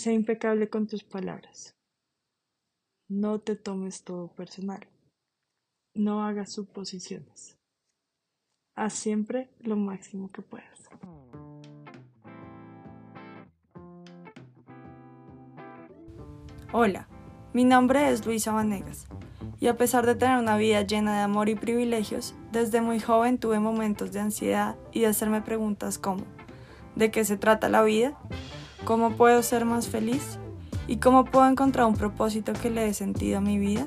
sé 0.00 0.14
impecable 0.14 0.70
con 0.70 0.86
tus 0.86 1.04
palabras. 1.04 1.76
No 3.06 3.38
te 3.38 3.54
tomes 3.54 4.02
todo 4.02 4.28
personal. 4.28 4.80
No 5.94 6.24
hagas 6.24 6.52
suposiciones. 6.52 7.58
Haz 8.76 8.94
siempre 8.94 9.50
lo 9.60 9.76
máximo 9.76 10.30
que 10.30 10.40
puedas. 10.40 10.88
Hola, 16.72 17.06
mi 17.52 17.64
nombre 17.64 18.10
es 18.10 18.24
Luisa 18.24 18.52
Vanegas 18.52 19.06
y 19.58 19.66
a 19.66 19.76
pesar 19.76 20.06
de 20.06 20.14
tener 20.14 20.38
una 20.38 20.56
vida 20.56 20.80
llena 20.80 21.16
de 21.16 21.22
amor 21.24 21.50
y 21.50 21.56
privilegios, 21.56 22.34
desde 22.52 22.80
muy 22.80 23.00
joven 23.00 23.36
tuve 23.36 23.58
momentos 23.58 24.12
de 24.12 24.20
ansiedad 24.20 24.76
y 24.92 25.00
de 25.00 25.08
hacerme 25.08 25.42
preguntas 25.42 25.98
como 25.98 26.24
¿de 26.96 27.10
qué 27.10 27.26
se 27.26 27.36
trata 27.36 27.68
la 27.68 27.82
vida? 27.82 28.16
¿Cómo 28.84 29.12
puedo 29.12 29.42
ser 29.42 29.64
más 29.64 29.88
feliz? 29.88 30.38
¿Y 30.86 30.96
cómo 30.96 31.24
puedo 31.24 31.46
encontrar 31.46 31.86
un 31.86 31.94
propósito 31.94 32.52
que 32.52 32.70
le 32.70 32.82
dé 32.82 32.94
sentido 32.94 33.38
a 33.38 33.40
mi 33.42 33.58
vida? 33.58 33.86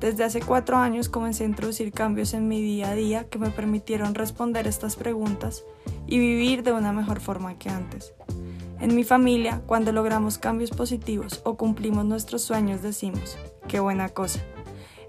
Desde 0.00 0.24
hace 0.24 0.40
cuatro 0.40 0.76
años 0.78 1.08
comencé 1.08 1.44
a 1.44 1.46
introducir 1.46 1.92
cambios 1.92 2.34
en 2.34 2.48
mi 2.48 2.60
día 2.60 2.90
a 2.90 2.94
día 2.94 3.24
que 3.24 3.38
me 3.38 3.50
permitieron 3.50 4.14
responder 4.14 4.66
estas 4.66 4.96
preguntas 4.96 5.64
y 6.06 6.18
vivir 6.18 6.62
de 6.62 6.72
una 6.72 6.92
mejor 6.92 7.20
forma 7.20 7.58
que 7.58 7.70
antes. 7.70 8.12
En 8.80 8.94
mi 8.94 9.04
familia, 9.04 9.62
cuando 9.66 9.92
logramos 9.92 10.36
cambios 10.38 10.70
positivos 10.70 11.40
o 11.44 11.56
cumplimos 11.56 12.04
nuestros 12.04 12.42
sueños, 12.42 12.82
decimos, 12.82 13.38
qué 13.68 13.80
buena 13.80 14.08
cosa. 14.08 14.40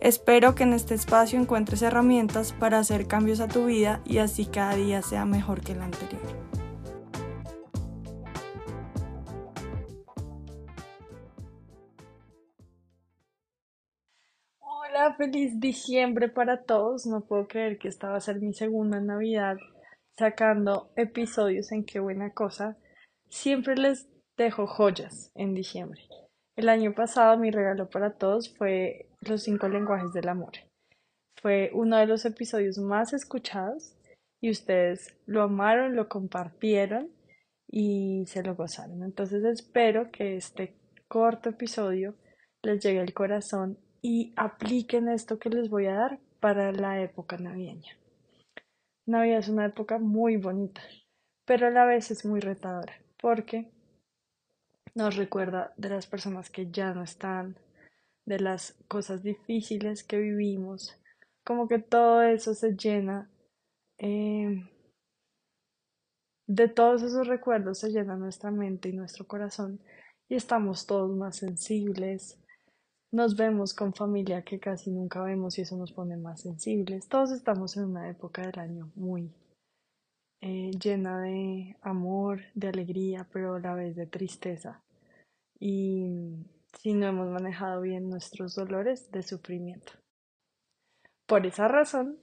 Espero 0.02 0.56
que 0.56 0.64
en 0.64 0.74
este 0.74 0.94
espacio 0.94 1.40
encuentres 1.40 1.82
herramientas 1.82 2.54
para 2.54 2.80
hacer 2.80 3.08
cambios 3.08 3.40
a 3.40 3.48
tu 3.48 3.66
vida 3.66 4.02
y 4.06 4.20
así 4.20 4.46
cada 4.46 4.76
día 4.76 5.02
sea 5.02 5.26
mejor 5.26 5.62
que 5.62 5.72
el 5.72 5.82
anterior. 5.82 6.22
Hola, 15.06 15.18
feliz 15.18 15.60
diciembre 15.60 16.30
para 16.30 16.64
todos. 16.64 17.06
No 17.06 17.22
puedo 17.22 17.48
creer 17.48 17.78
que 17.78 17.88
esta 17.88 18.10
va 18.10 18.18
a 18.18 18.22
ser 18.22 18.42
mi 18.42 18.54
segunda 18.54 19.00
Navidad 19.00 19.58
sacando 20.18 20.90
episodios 20.96 21.72
en 21.72 21.86
qué 21.86 22.00
buena 22.00 22.32
cosa. 22.32 22.76
Siempre 23.30 23.76
les 23.76 24.08
dejo 24.36 24.66
joyas 24.66 25.32
en 25.36 25.54
diciembre. 25.54 26.02
El 26.56 26.70
año 26.70 26.96
pasado 26.96 27.38
mi 27.38 27.52
regalo 27.52 27.88
para 27.88 28.14
todos 28.14 28.56
fue 28.58 29.08
Los 29.22 29.44
cinco 29.44 29.70
lenguajes 29.70 30.12
del 30.12 30.28
amor. 30.28 30.54
Fue 31.40 31.70
uno 31.76 31.98
de 31.98 32.08
los 32.08 32.26
episodios 32.26 32.80
más 32.80 33.14
escuchados 33.14 33.96
y 34.42 34.50
ustedes 34.50 35.16
lo 35.28 35.44
amaron, 35.44 35.96
lo 35.96 36.10
compartieron 36.10 37.12
y 37.68 38.24
se 38.26 38.42
lo 38.42 38.56
gozaron. 38.56 39.04
Entonces 39.04 39.44
espero 39.44 40.10
que 40.10 40.36
este 40.36 40.74
corto 41.08 41.50
episodio 41.50 42.16
les 42.64 42.84
llegue 42.84 43.02
al 43.02 43.14
corazón 43.14 43.78
y 44.08 44.34
apliquen 44.36 45.10
esto 45.10 45.40
que 45.40 45.50
les 45.50 45.68
voy 45.68 45.88
a 45.88 45.96
dar 45.96 46.20
para 46.40 46.72
la 46.72 47.02
época 47.02 47.38
navideña. 47.38 47.98
Navidad 49.08 49.40
es 49.40 49.50
una 49.50 49.66
época 49.66 49.98
muy 49.98 50.38
bonita, 50.38 50.80
pero 51.44 51.66
a 51.66 51.72
la 51.72 51.86
vez 51.86 52.12
es 52.12 52.24
muy 52.24 52.40
retadora 52.40 52.94
porque 53.20 53.72
nos 54.94 55.16
recuerda 55.16 55.74
de 55.78 55.90
las 55.90 56.06
personas 56.06 56.52
que 56.52 56.70
ya 56.70 56.94
no 56.94 57.02
están, 57.02 57.58
de 58.28 58.40
las 58.40 58.74
cosas 58.88 59.24
difíciles 59.24 60.04
que 60.04 60.20
vivimos, 60.20 61.02
como 61.44 61.68
que 61.68 61.80
todo 61.80 62.22
eso 62.22 62.54
se 62.54 62.76
llena, 62.76 63.32
eh, 63.98 64.70
de 66.46 66.68
todos 66.68 67.02
esos 67.02 67.28
recuerdos 67.28 67.80
se 67.80 67.90
llena 67.90 68.16
nuestra 68.18 68.52
mente 68.52 68.90
y 68.90 68.94
nuestro 68.94 69.26
corazón 69.26 69.80
y 70.30 70.36
estamos 70.36 70.86
todos 70.86 71.10
más 71.18 71.38
sensibles, 71.38 72.40
nos 73.16 73.38
vemos 73.38 73.74
con 73.74 73.94
familia 73.94 74.44
que 74.44 74.60
casi 74.60 74.92
nunca 74.92 75.24
vemos 75.24 75.58
y 75.58 75.62
eso 75.62 75.78
nos 75.78 75.94
pone 75.94 76.18
más 76.18 76.42
sensibles, 76.42 77.08
todos 77.08 77.32
estamos 77.32 77.78
en 77.78 77.86
una 77.86 78.10
época 78.10 78.42
del 78.42 78.60
año 78.60 78.92
muy 78.96 79.32
eh, 80.42 80.72
llena 80.72 81.22
de 81.22 81.78
amor, 81.82 82.42
de 82.56 82.68
alegría, 82.68 83.26
pero 83.32 83.56
a 83.56 83.60
la 83.62 83.74
vez 83.74 83.96
de 83.96 84.06
tristeza. 84.06 84.84
Y 85.58 86.10
si 86.74 86.94
no 86.94 87.08
hemos 87.08 87.30
manejado 87.30 87.82
bien 87.82 88.10
nuestros 88.10 88.54
dolores, 88.54 89.10
de 89.12 89.24
sufrimiento. 89.24 89.94
Por 91.26 91.46
esa 91.46 91.70
razón, 91.70 92.18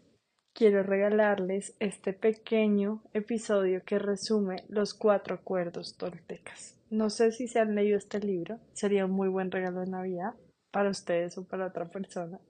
quiero 0.55 0.83
regalarles 0.83 1.75
este 1.81 2.13
pequeño 2.13 3.03
episodio 3.15 3.83
que 3.87 3.99
resume 3.99 4.65
los 4.69 4.93
cuatro 4.93 5.37
acuerdos 5.37 5.97
toltecas. 5.97 6.77
No 6.91 7.09
sé 7.09 7.33
si 7.33 7.49
se 7.49 7.61
han 7.61 7.75
leído 7.75 7.97
este 7.97 8.21
libro, 8.21 8.61
sería 8.75 9.07
un 9.07 9.13
muy 9.13 9.31
buen 9.31 9.51
regalo 9.51 9.81
de 9.81 9.87
Navidad 9.87 10.35
para 10.73 10.91
ustedes 10.91 11.39
o 11.39 11.47
para 11.47 11.67
otra 11.67 11.89
persona. 11.89 12.41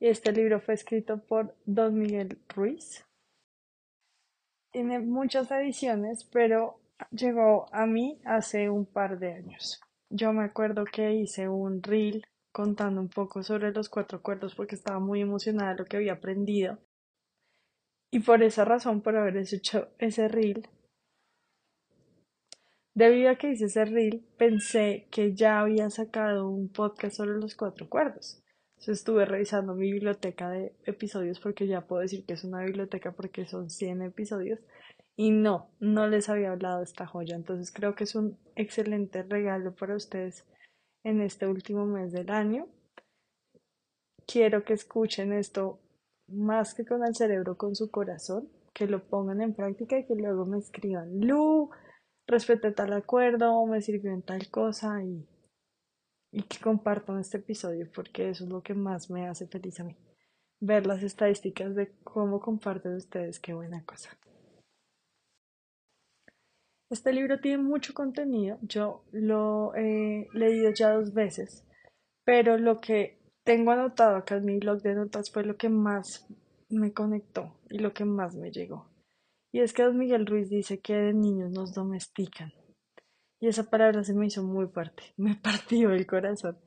Y 0.00 0.08
este 0.08 0.32
libro 0.32 0.60
fue 0.60 0.74
escrito 0.74 1.18
por 1.18 1.54
Don 1.66 1.98
Miguel 1.98 2.38
Ruiz, 2.48 3.04
tiene 4.72 5.00
muchas 5.00 5.50
ediciones, 5.50 6.24
pero 6.24 6.80
llegó 7.10 7.66
a 7.72 7.84
mí 7.84 8.22
hace 8.24 8.70
un 8.70 8.86
par 8.86 9.18
de 9.18 9.34
años. 9.34 9.82
Yo 10.08 10.32
me 10.32 10.44
acuerdo 10.44 10.84
que 10.84 11.12
hice 11.12 11.46
un 11.46 11.82
reel 11.82 12.24
contando 12.52 13.00
un 13.02 13.10
poco 13.10 13.42
sobre 13.42 13.70
los 13.72 13.90
cuatro 13.90 14.18
acuerdos 14.18 14.54
porque 14.54 14.74
estaba 14.74 14.98
muy 14.98 15.20
emocionada 15.20 15.72
de 15.72 15.78
lo 15.80 15.84
que 15.84 15.98
había 15.98 16.14
aprendido. 16.14 16.78
Y 18.10 18.20
por 18.20 18.42
esa 18.42 18.64
razón, 18.64 19.02
por 19.02 19.14
haber 19.16 19.36
hecho 19.36 19.88
ese 19.98 20.28
reel, 20.28 20.66
debido 22.94 23.30
a 23.30 23.36
que 23.36 23.50
hice 23.50 23.66
ese 23.66 23.84
reel, 23.84 24.24
pensé 24.36 25.06
que 25.10 25.34
ya 25.34 25.60
había 25.60 25.90
sacado 25.90 26.48
un 26.48 26.68
podcast 26.68 27.16
sobre 27.16 27.38
los 27.38 27.54
cuatro 27.54 27.86
acuerdos 27.86 28.42
estuve 28.90 29.24
revisando 29.24 29.74
mi 29.74 29.92
biblioteca 29.92 30.50
de 30.50 30.74
episodios 30.84 31.38
porque 31.38 31.66
ya 31.66 31.86
puedo 31.86 32.02
decir 32.02 32.24
que 32.24 32.32
es 32.32 32.42
una 32.42 32.64
biblioteca 32.64 33.12
porque 33.12 33.46
son 33.46 33.70
100 33.70 34.02
episodios 34.02 34.58
y 35.14 35.30
no, 35.30 35.70
no 35.78 36.08
les 36.08 36.28
había 36.28 36.50
hablado 36.50 36.78
de 36.78 36.84
esta 36.84 37.06
joya. 37.06 37.36
Entonces 37.36 37.70
creo 37.70 37.94
que 37.94 38.04
es 38.04 38.14
un 38.14 38.38
excelente 38.56 39.22
regalo 39.22 39.74
para 39.74 39.94
ustedes 39.94 40.44
en 41.04 41.20
este 41.20 41.46
último 41.46 41.86
mes 41.86 42.12
del 42.12 42.30
año. 42.30 42.66
Quiero 44.26 44.64
que 44.64 44.72
escuchen 44.72 45.32
esto 45.32 45.78
más 46.26 46.74
que 46.74 46.84
con 46.84 47.04
el 47.04 47.14
cerebro, 47.14 47.56
con 47.56 47.76
su 47.76 47.90
corazón, 47.90 48.48
que 48.72 48.86
lo 48.86 49.04
pongan 49.04 49.42
en 49.42 49.54
práctica 49.54 49.98
y 49.98 50.06
que 50.06 50.14
luego 50.14 50.46
me 50.46 50.58
escriban, 50.58 51.20
Lu, 51.20 51.70
respeté 52.26 52.72
tal 52.72 52.92
acuerdo, 52.92 53.64
me 53.66 53.80
sirvió 53.80 54.12
en 54.12 54.22
tal 54.22 54.50
cosa 54.50 55.02
y 55.02 55.26
y 56.32 56.42
que 56.44 56.58
compartan 56.58 57.20
este 57.20 57.36
episodio 57.36 57.88
porque 57.94 58.30
eso 58.30 58.44
es 58.44 58.50
lo 58.50 58.62
que 58.62 58.74
más 58.74 59.10
me 59.10 59.28
hace 59.28 59.46
feliz 59.46 59.78
a 59.80 59.84
mí. 59.84 59.96
Ver 60.60 60.86
las 60.86 61.02
estadísticas 61.02 61.74
de 61.74 61.92
cómo 62.02 62.40
comparten 62.40 62.94
ustedes, 62.96 63.38
qué 63.38 63.52
buena 63.52 63.84
cosa. 63.84 64.10
Este 66.90 67.12
libro 67.12 67.40
tiene 67.40 67.62
mucho 67.62 67.94
contenido, 67.94 68.58
yo 68.62 69.04
lo 69.12 69.74
he 69.74 70.28
leído 70.34 70.72
ya 70.72 70.92
dos 70.92 71.14
veces, 71.14 71.64
pero 72.24 72.58
lo 72.58 72.80
que 72.80 73.18
tengo 73.44 73.70
anotado 73.70 74.16
acá 74.16 74.36
en 74.36 74.44
mi 74.44 74.58
blog 74.58 74.82
de 74.82 74.94
notas 74.94 75.30
fue 75.32 75.44
lo 75.44 75.56
que 75.56 75.70
más 75.70 76.26
me 76.68 76.92
conectó 76.92 77.58
y 77.70 77.78
lo 77.78 77.92
que 77.94 78.04
más 78.04 78.36
me 78.36 78.50
llegó. 78.50 78.91
Y 79.52 79.60
es 79.60 79.74
que 79.74 79.82
Don 79.82 79.98
Miguel 79.98 80.26
Ruiz 80.26 80.48
dice 80.48 80.80
que 80.80 80.94
de 80.94 81.12
niños 81.12 81.52
nos 81.52 81.74
domestican. 81.74 82.52
Y 83.38 83.48
esa 83.48 83.64
palabra 83.64 84.02
se 84.02 84.14
me 84.14 84.26
hizo 84.26 84.42
muy 84.42 84.66
fuerte, 84.66 85.02
me 85.16 85.36
partió 85.36 85.92
el 85.92 86.06
corazón. 86.06 86.58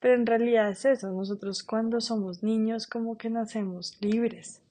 Pero 0.00 0.14
en 0.14 0.26
realidad 0.26 0.70
es 0.70 0.84
eso, 0.84 1.10
nosotros 1.10 1.62
cuando 1.62 2.00
somos 2.00 2.42
niños 2.42 2.86
como 2.86 3.18
que 3.18 3.28
nacemos 3.28 3.98
libres, 4.00 4.62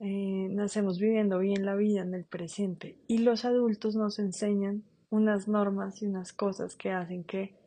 eh, 0.00 0.48
nacemos 0.50 0.98
viviendo 0.98 1.40
bien 1.40 1.66
la 1.66 1.74
vida 1.74 2.02
en 2.02 2.14
el 2.14 2.24
presente 2.24 2.98
y 3.08 3.18
los 3.18 3.44
adultos 3.44 3.96
nos 3.96 4.18
enseñan 4.18 4.84
unas 5.10 5.48
normas 5.48 6.00
y 6.00 6.06
unas 6.06 6.32
cosas 6.32 6.76
que 6.76 6.92
hacen 6.92 7.24
que 7.24 7.58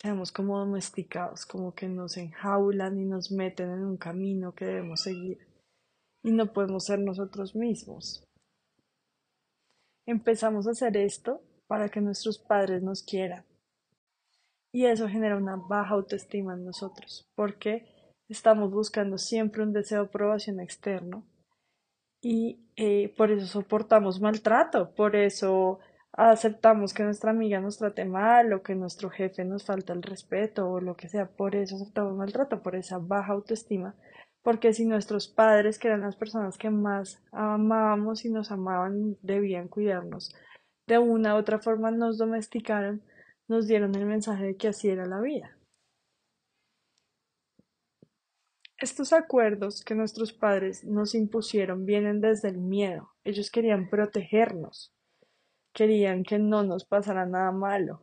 seamos 0.00 0.30
como 0.30 0.58
domesticados, 0.58 1.44
como 1.44 1.74
que 1.74 1.88
nos 1.88 2.16
enjaulan 2.16 2.98
y 2.98 3.04
nos 3.04 3.30
meten 3.32 3.70
en 3.70 3.84
un 3.84 3.96
camino 3.96 4.54
que 4.54 4.64
debemos 4.64 5.02
seguir 5.02 5.38
y 6.28 6.30
no 6.30 6.52
podemos 6.52 6.84
ser 6.84 6.98
nosotros 6.98 7.56
mismos. 7.56 8.22
Empezamos 10.06 10.66
a 10.66 10.72
hacer 10.72 10.94
esto 10.98 11.40
para 11.66 11.88
que 11.88 12.02
nuestros 12.02 12.38
padres 12.38 12.82
nos 12.82 13.02
quieran. 13.02 13.46
Y 14.70 14.84
eso 14.84 15.08
genera 15.08 15.38
una 15.38 15.56
baja 15.56 15.94
autoestima 15.94 16.52
en 16.52 16.66
nosotros, 16.66 17.26
porque 17.34 17.86
estamos 18.28 18.70
buscando 18.70 19.16
siempre 19.16 19.62
un 19.62 19.72
deseo 19.72 20.02
de 20.02 20.08
aprobación 20.08 20.60
externo 20.60 21.26
y 22.20 22.68
eh, 22.76 23.14
por 23.16 23.30
eso 23.30 23.46
soportamos 23.46 24.20
maltrato, 24.20 24.94
por 24.94 25.16
eso 25.16 25.78
aceptamos 26.12 26.92
que 26.92 27.04
nuestra 27.04 27.30
amiga 27.30 27.58
nos 27.60 27.78
trate 27.78 28.04
mal 28.04 28.52
o 28.52 28.62
que 28.62 28.74
nuestro 28.74 29.08
jefe 29.08 29.46
nos 29.46 29.64
falta 29.64 29.94
el 29.94 30.02
respeto 30.02 30.68
o 30.68 30.80
lo 30.82 30.94
que 30.94 31.08
sea, 31.08 31.26
por 31.26 31.56
eso 31.56 31.76
aceptamos 31.76 32.14
maltrato, 32.16 32.62
por 32.62 32.76
esa 32.76 32.98
baja 32.98 33.32
autoestima, 33.32 33.94
porque 34.42 34.72
si 34.72 34.86
nuestros 34.86 35.28
padres, 35.28 35.78
que 35.78 35.88
eran 35.88 36.00
las 36.02 36.16
personas 36.16 36.58
que 36.58 36.70
más 36.70 37.22
amábamos 37.32 38.24
y 38.24 38.30
nos 38.30 38.50
amaban, 38.50 39.16
debían 39.22 39.68
cuidarnos 39.68 40.34
de 40.88 40.98
una 40.98 41.34
u 41.34 41.38
otra 41.38 41.58
forma 41.58 41.90
nos 41.90 42.16
domesticaron, 42.16 43.02
nos 43.46 43.66
dieron 43.66 43.94
el 43.94 44.06
mensaje 44.06 44.46
de 44.46 44.56
que 44.56 44.68
así 44.68 44.88
era 44.88 45.04
la 45.04 45.20
vida. 45.20 45.54
Estos 48.78 49.12
acuerdos 49.12 49.84
que 49.84 49.94
nuestros 49.94 50.32
padres 50.32 50.84
nos 50.84 51.14
impusieron 51.14 51.84
vienen 51.84 52.20
desde 52.20 52.48
el 52.48 52.58
miedo. 52.58 53.10
Ellos 53.24 53.50
querían 53.50 53.90
protegernos, 53.90 54.94
querían 55.74 56.22
que 56.22 56.38
no 56.38 56.62
nos 56.62 56.86
pasara 56.86 57.26
nada 57.26 57.52
malo. 57.52 58.00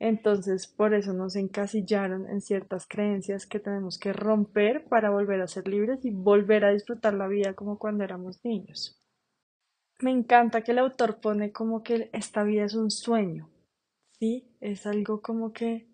Entonces, 0.00 0.66
por 0.66 0.94
eso 0.94 1.12
nos 1.12 1.36
encasillaron 1.36 2.26
en 2.26 2.40
ciertas 2.40 2.86
creencias 2.88 3.44
que 3.44 3.60
tenemos 3.60 3.98
que 3.98 4.14
romper 4.14 4.86
para 4.88 5.10
volver 5.10 5.42
a 5.42 5.46
ser 5.46 5.68
libres 5.68 6.02
y 6.06 6.10
volver 6.10 6.64
a 6.64 6.72
disfrutar 6.72 7.12
la 7.12 7.28
vida 7.28 7.52
como 7.52 7.78
cuando 7.78 8.02
éramos 8.02 8.42
niños. 8.42 8.98
Me 10.00 10.10
encanta 10.10 10.62
que 10.62 10.72
el 10.72 10.78
autor 10.78 11.20
pone 11.20 11.52
como 11.52 11.82
que 11.82 12.08
esta 12.14 12.42
vida 12.44 12.64
es 12.64 12.74
un 12.74 12.90
sueño, 12.90 13.50
¿sí? 14.18 14.56
Es 14.62 14.86
algo 14.86 15.20
como 15.20 15.52
que 15.52 15.86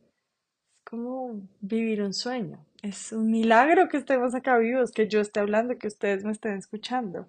como 0.88 1.43
vivir 1.61 2.00
un 2.00 2.14
sueño. 2.14 2.64
Es 2.82 3.11
un 3.11 3.29
milagro 3.29 3.88
que 3.88 3.97
estemos 3.97 4.37
acá 4.37 4.56
vivos, 4.56 4.93
que 4.93 5.08
yo 5.08 5.20
esté 5.20 5.41
hablando, 5.41 5.79
que 5.79 5.88
ustedes 5.88 6.25
me 6.25 6.31
estén 6.31 6.56
escuchando. 6.56 7.29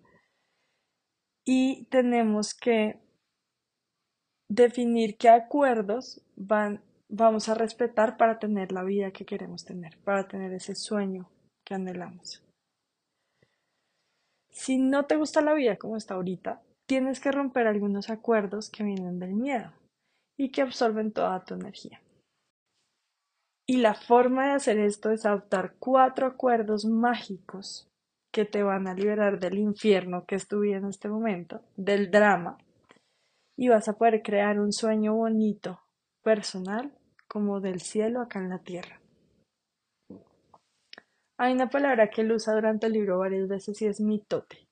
Y 1.44 1.85
tenemos 1.85 2.53
que 2.53 3.00
definir 4.49 5.17
qué 5.17 5.29
acuerdos 5.29 6.21
van, 6.35 6.81
vamos 7.09 7.49
a 7.49 7.53
respetar 7.53 8.17
para 8.17 8.39
tener 8.39 8.71
la 8.71 8.83
vida 8.83 9.11
que 9.11 9.25
queremos 9.25 9.65
tener, 9.65 9.97
para 9.99 10.27
tener 10.27 10.53
ese 10.53 10.75
sueño 10.75 11.29
que 11.65 11.75
anhelamos. 11.75 12.44
Si 14.49 14.77
no 14.77 15.05
te 15.05 15.15
gusta 15.17 15.41
la 15.41 15.53
vida 15.53 15.77
como 15.77 15.97
está 15.97 16.15
ahorita, 16.15 16.61
tienes 16.88 17.19
que 17.19 17.31
romper 17.31 17.67
algunos 17.67 18.09
acuerdos 18.09 18.69
que 18.69 18.83
vienen 18.83 19.19
del 19.19 19.33
miedo 19.33 19.71
y 20.38 20.50
que 20.50 20.61
absorben 20.61 21.11
toda 21.11 21.43
tu 21.43 21.53
energía. 21.53 22.01
Y 23.69 23.77
la 23.77 23.95
forma 23.95 24.47
de 24.47 24.53
hacer 24.53 24.79
esto 24.79 25.11
es 25.11 25.25
adoptar 25.25 25.75
cuatro 25.77 26.25
acuerdos 26.25 26.85
mágicos 26.85 27.89
que 28.31 28.45
te 28.45 28.63
van 28.63 28.88
a 28.88 28.93
liberar 28.93 29.39
del 29.39 29.57
infierno 29.57 30.25
que 30.25 30.35
es 30.35 30.47
tu 30.47 30.61
vida 30.61 30.77
en 30.77 30.85
este 30.85 31.09
momento, 31.09 31.61
del 31.75 32.09
drama, 32.09 32.57
y 33.57 33.69
vas 33.69 33.89
a 33.89 33.98
poder 33.98 34.21
crear 34.21 34.59
un 34.59 34.71
sueño 34.71 35.15
bonito, 35.15 35.81
personal, 36.24 36.94
como 37.27 37.59
del 37.59 37.81
cielo 37.81 38.21
acá 38.21 38.39
en 38.39 38.50
la 38.50 38.59
tierra. 38.59 39.01
Hay 41.39 41.54
una 41.54 41.69
palabra 41.69 42.09
que 42.09 42.21
él 42.21 42.31
usa 42.31 42.54
durante 42.54 42.88
el 42.88 42.94
libro 42.94 43.19
varias 43.19 43.48
veces 43.48 43.81
y 43.81 43.86
es 43.88 44.00
mitote. 44.00 44.68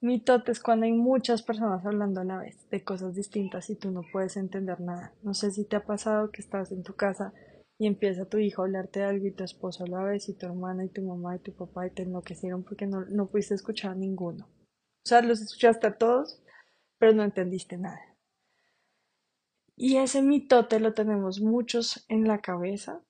Mitote 0.00 0.52
es 0.52 0.60
cuando 0.60 0.86
hay 0.86 0.92
muchas 0.92 1.42
personas 1.42 1.84
hablando 1.84 2.20
a 2.20 2.24
la 2.24 2.38
vez 2.38 2.68
de 2.70 2.84
cosas 2.84 3.14
distintas 3.14 3.68
y 3.68 3.74
tú 3.74 3.90
no 3.90 4.02
puedes 4.12 4.36
entender 4.36 4.80
nada. 4.80 5.12
No 5.22 5.34
sé 5.34 5.50
si 5.50 5.64
te 5.64 5.76
ha 5.76 5.84
pasado 5.84 6.30
que 6.30 6.40
estás 6.40 6.70
en 6.70 6.84
tu 6.84 6.94
casa 6.94 7.32
y 7.78 7.86
empieza 7.86 8.28
tu 8.28 8.38
hijo 8.38 8.62
a 8.62 8.66
hablarte 8.66 9.00
de 9.00 9.06
algo 9.06 9.26
y 9.26 9.32
tu 9.32 9.44
esposo 9.44 9.84
a 9.84 9.88
la 9.88 10.02
vez 10.04 10.28
y 10.28 10.34
tu 10.34 10.46
hermana 10.46 10.84
y 10.84 10.88
tu 10.88 11.02
mamá 11.02 11.36
y 11.36 11.40
tu 11.40 11.52
papá 11.52 11.86
y 11.86 11.90
te 11.90 12.02
enloquecieron 12.02 12.62
porque 12.62 12.86
no, 12.86 13.04
no 13.06 13.26
pudiste 13.26 13.54
escuchar 13.54 13.92
a 13.92 13.94
ninguno. 13.94 14.46
O 14.46 15.08
sea, 15.08 15.20
los 15.20 15.40
escuchaste 15.40 15.86
a 15.86 15.98
todos, 15.98 16.42
pero 16.98 17.12
no 17.12 17.22
entendiste 17.22 17.78
nada. 17.78 18.16
Y 19.76 19.96
ese 19.96 20.22
mitote 20.22 20.80
lo 20.80 20.92
tenemos 20.92 21.40
muchos 21.40 22.04
en 22.08 22.26
la 22.26 22.40
cabeza 22.40 23.00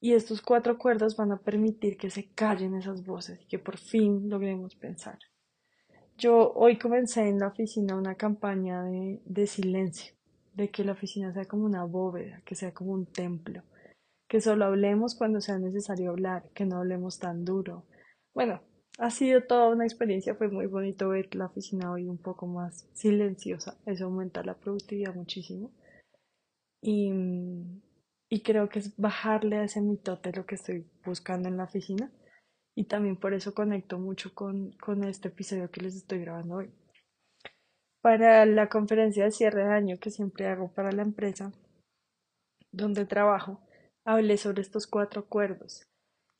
y 0.00 0.12
estos 0.12 0.42
cuatro 0.42 0.78
cuerdos 0.78 1.16
van 1.16 1.32
a 1.32 1.40
permitir 1.40 1.96
que 1.96 2.10
se 2.10 2.30
callen 2.32 2.74
esas 2.74 3.04
voces 3.04 3.40
y 3.40 3.46
que 3.46 3.58
por 3.58 3.78
fin 3.78 4.28
logremos 4.28 4.74
pensar. 4.74 5.18
Yo 6.18 6.52
hoy 6.52 6.78
comencé 6.78 7.26
en 7.28 7.38
la 7.38 7.48
oficina 7.48 7.96
una 7.96 8.14
campaña 8.14 8.82
de, 8.84 9.22
de 9.24 9.46
silencio, 9.46 10.14
de 10.52 10.70
que 10.70 10.84
la 10.84 10.92
oficina 10.92 11.32
sea 11.32 11.46
como 11.46 11.64
una 11.64 11.84
bóveda, 11.84 12.42
que 12.44 12.54
sea 12.54 12.74
como 12.74 12.92
un 12.92 13.06
templo, 13.06 13.62
que 14.28 14.42
solo 14.42 14.66
hablemos 14.66 15.14
cuando 15.14 15.40
sea 15.40 15.58
necesario 15.58 16.10
hablar, 16.10 16.50
que 16.54 16.66
no 16.66 16.76
hablemos 16.76 17.18
tan 17.18 17.44
duro. 17.46 17.86
Bueno, 18.34 18.60
ha 19.00 19.10
sido 19.10 19.42
toda 19.42 19.68
una 19.68 19.84
experiencia, 19.84 20.34
fue 20.34 20.48
muy 20.48 20.66
bonito 20.66 21.08
ver 21.08 21.34
la 21.34 21.46
oficina 21.46 21.90
hoy 21.90 22.06
un 22.06 22.18
poco 22.18 22.46
más 22.46 22.86
silenciosa, 22.92 23.78
eso 23.86 24.04
aumenta 24.04 24.44
la 24.44 24.54
productividad 24.54 25.14
muchísimo. 25.14 25.72
Y, 26.82 27.10
y 28.28 28.42
creo 28.42 28.68
que 28.68 28.80
es 28.80 28.94
bajarle 28.98 29.56
a 29.56 29.64
ese 29.64 29.80
mitote 29.80 30.32
lo 30.32 30.44
que 30.44 30.54
estoy 30.54 30.86
buscando 31.04 31.48
en 31.48 31.56
la 31.56 31.64
oficina 31.64 32.12
y 32.74 32.84
también 32.84 33.16
por 33.16 33.32
eso 33.32 33.54
conecto 33.54 33.98
mucho 33.98 34.34
con, 34.34 34.72
con 34.72 35.02
este 35.04 35.28
episodio 35.28 35.70
que 35.70 35.80
les 35.80 35.96
estoy 35.96 36.18
grabando 36.18 36.56
hoy. 36.56 36.70
Para 38.02 38.44
la 38.44 38.68
conferencia 38.68 39.24
de 39.24 39.30
cierre 39.30 39.64
de 39.64 39.72
año 39.72 39.98
que 39.98 40.10
siempre 40.10 40.46
hago 40.46 40.72
para 40.72 40.92
la 40.92 41.02
empresa 41.02 41.52
donde 42.70 43.06
trabajo, 43.06 43.60
hablé 44.04 44.36
sobre 44.36 44.60
estos 44.60 44.86
cuatro 44.86 45.22
acuerdos 45.22 45.89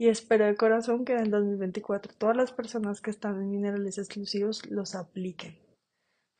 y 0.00 0.08
espero 0.08 0.46
de 0.46 0.56
corazón 0.56 1.04
que 1.04 1.12
en 1.12 1.18
el 1.20 1.30
2024 1.30 2.14
todas 2.16 2.34
las 2.34 2.52
personas 2.52 3.02
que 3.02 3.10
están 3.10 3.34
en 3.34 3.50
minerales 3.50 3.98
exclusivos 3.98 4.64
los 4.70 4.94
apliquen, 4.94 5.58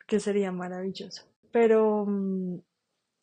que 0.07 0.19
sería 0.19 0.51
maravilloso. 0.51 1.31
Pero 1.53 2.07
mm, 2.07 2.61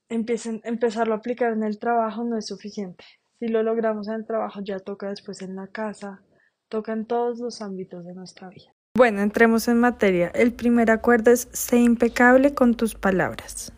empiecen, 0.09 0.61
empezarlo 0.63 1.15
a 1.15 1.17
aplicar 1.17 1.53
en 1.53 1.63
el 1.63 1.79
trabajo 1.79 2.23
no 2.23 2.37
es 2.37 2.45
suficiente. 2.45 3.03
Si 3.39 3.47
lo 3.47 3.63
logramos 3.63 4.09
en 4.09 4.13
el 4.13 4.27
trabajo 4.27 4.59
ya 4.63 4.77
toca 4.77 5.09
después 5.09 5.41
en 5.41 5.55
la 5.55 5.69
casa, 5.69 6.21
toca 6.69 6.93
en 6.93 7.07
todos 7.07 7.39
los 7.39 7.63
ámbitos 7.63 8.05
de 8.05 8.13
nuestra 8.13 8.49
vida. 8.49 8.71
Bueno, 8.95 9.21
entremos 9.21 9.67
en 9.67 9.79
materia. 9.79 10.27
El 10.35 10.53
primer 10.53 10.91
acuerdo 10.91 11.31
es 11.31 11.49
sé 11.51 11.79
impecable 11.79 12.53
con 12.53 12.75
tus 12.75 12.93
palabras. 12.93 13.73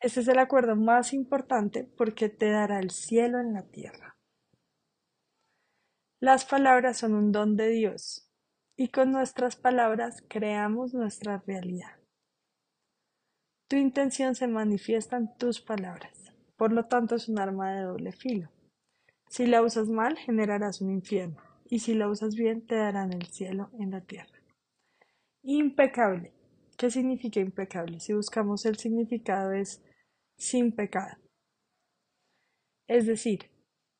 Este 0.00 0.20
es 0.20 0.28
el 0.28 0.38
acuerdo 0.38 0.76
más 0.76 1.12
importante 1.12 1.82
porque 1.96 2.28
te 2.28 2.48
dará 2.48 2.78
el 2.78 2.90
cielo 2.92 3.40
en 3.40 3.54
la 3.54 3.64
tierra. 3.64 4.17
Las 6.20 6.44
palabras 6.44 6.98
son 6.98 7.14
un 7.14 7.30
don 7.30 7.56
de 7.56 7.68
Dios 7.68 8.28
y 8.76 8.88
con 8.88 9.12
nuestras 9.12 9.54
palabras 9.54 10.24
creamos 10.28 10.92
nuestra 10.92 11.44
realidad. 11.46 11.96
Tu 13.68 13.76
intención 13.76 14.34
se 14.34 14.48
manifiesta 14.48 15.16
en 15.16 15.32
tus 15.36 15.60
palabras, 15.60 16.32
por 16.56 16.72
lo 16.72 16.86
tanto 16.86 17.14
es 17.14 17.28
un 17.28 17.38
arma 17.38 17.72
de 17.72 17.82
doble 17.82 18.10
filo. 18.10 18.50
Si 19.28 19.46
la 19.46 19.62
usas 19.62 19.88
mal, 19.88 20.16
generarás 20.16 20.80
un 20.80 20.90
infierno 20.90 21.40
y 21.70 21.78
si 21.78 21.94
la 21.94 22.08
usas 22.08 22.34
bien 22.34 22.66
te 22.66 22.74
darán 22.74 23.12
el 23.12 23.26
cielo 23.26 23.70
en 23.78 23.92
la 23.92 24.00
tierra. 24.00 24.42
Impecable. 25.42 26.32
¿Qué 26.76 26.90
significa 26.90 27.38
impecable? 27.38 28.00
Si 28.00 28.12
buscamos 28.12 28.66
el 28.66 28.76
significado 28.76 29.52
es 29.52 29.84
sin 30.36 30.74
pecado. 30.74 31.16
Es 32.88 33.06
decir, 33.06 33.50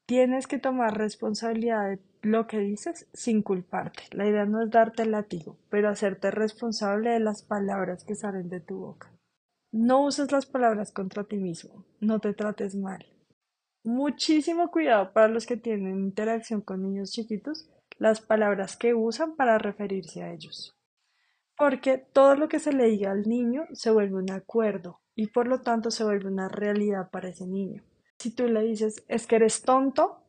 tienes 0.07 0.47
que 0.47 0.59
tomar 0.59 0.97
responsabilidad 0.97 1.91
de 1.91 2.08
lo 2.23 2.47
que 2.47 2.59
dices 2.59 3.09
sin 3.13 3.43
culparte. 3.43 4.05
La 4.13 4.27
idea 4.27 4.45
no 4.45 4.63
es 4.63 4.71
darte 4.71 5.03
el 5.03 5.13
látigo, 5.13 5.59
pero 5.71 5.89
hacerte 5.89 6.31
responsable 6.31 7.11
de 7.11 7.21
las 7.21 7.43
palabras 7.43 8.05
que 8.05 8.15
salen 8.15 8.49
de 8.49 8.61
tu 8.61 8.79
boca. 8.79 9.13
No 9.71 10.05
uses 10.05 10.33
las 10.33 10.47
palabras 10.47 10.93
contra 10.93 11.25
ti 11.25 11.37
mismo, 11.37 11.85
no 12.01 12.21
te 12.21 12.33
trates 12.33 12.75
mal, 12.75 13.05
Muchísimo 13.85 14.71
cuidado 14.71 15.15
para 15.15 15.29
los 15.29 15.47
que 15.47 15.57
tienen 15.57 16.01
interacción 16.01 16.61
con 16.61 16.83
niños 16.83 17.11
chiquitos, 17.11 17.71
las 17.99 18.21
palabras 18.21 18.77
que 18.77 18.93
usan 18.93 19.35
para 19.35 19.57
referirse 19.57 20.23
a 20.23 20.33
ellos. 20.33 20.77
Porque 21.57 21.97
todo 21.97 22.35
lo 22.35 22.49
que 22.49 22.59
se 22.59 22.73
le 22.73 22.85
diga 22.85 23.13
al 23.13 23.23
niño 23.23 23.65
se 23.73 23.91
vuelve 23.91 24.17
un 24.17 24.31
acuerdo 24.31 25.01
y 25.15 25.29
por 25.29 25.49
lo 25.49 25.63
tanto 25.63 25.91
se 25.91 26.05
vuelve 26.05 26.29
una 26.29 26.49
realidad 26.49 27.11
para 27.11 27.31
ese 27.31 27.47
niño. 27.47 27.83
Si 28.19 28.35
tú 28.35 28.47
le 28.47 28.63
dices 28.63 29.05
es 29.09 29.27
que 29.27 29.37
eres 29.37 29.63
tonto, 29.63 30.23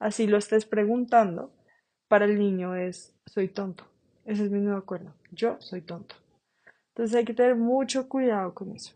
así 0.00 0.26
lo 0.26 0.38
estés 0.38 0.64
preguntando, 0.64 1.52
para 2.08 2.24
el 2.24 2.38
niño 2.38 2.74
es 2.74 3.14
soy 3.26 3.48
tonto. 3.48 3.84
Ese 4.24 4.44
es 4.44 4.50
mi 4.50 4.60
nuevo 4.60 4.78
acuerdo. 4.78 5.14
Yo 5.30 5.56
soy 5.60 5.82
tonto. 5.82 6.16
Entonces 6.88 7.16
hay 7.16 7.24
que 7.24 7.34
tener 7.34 7.54
mucho 7.54 8.08
cuidado 8.08 8.52
con 8.52 8.72
eso. 8.72 8.94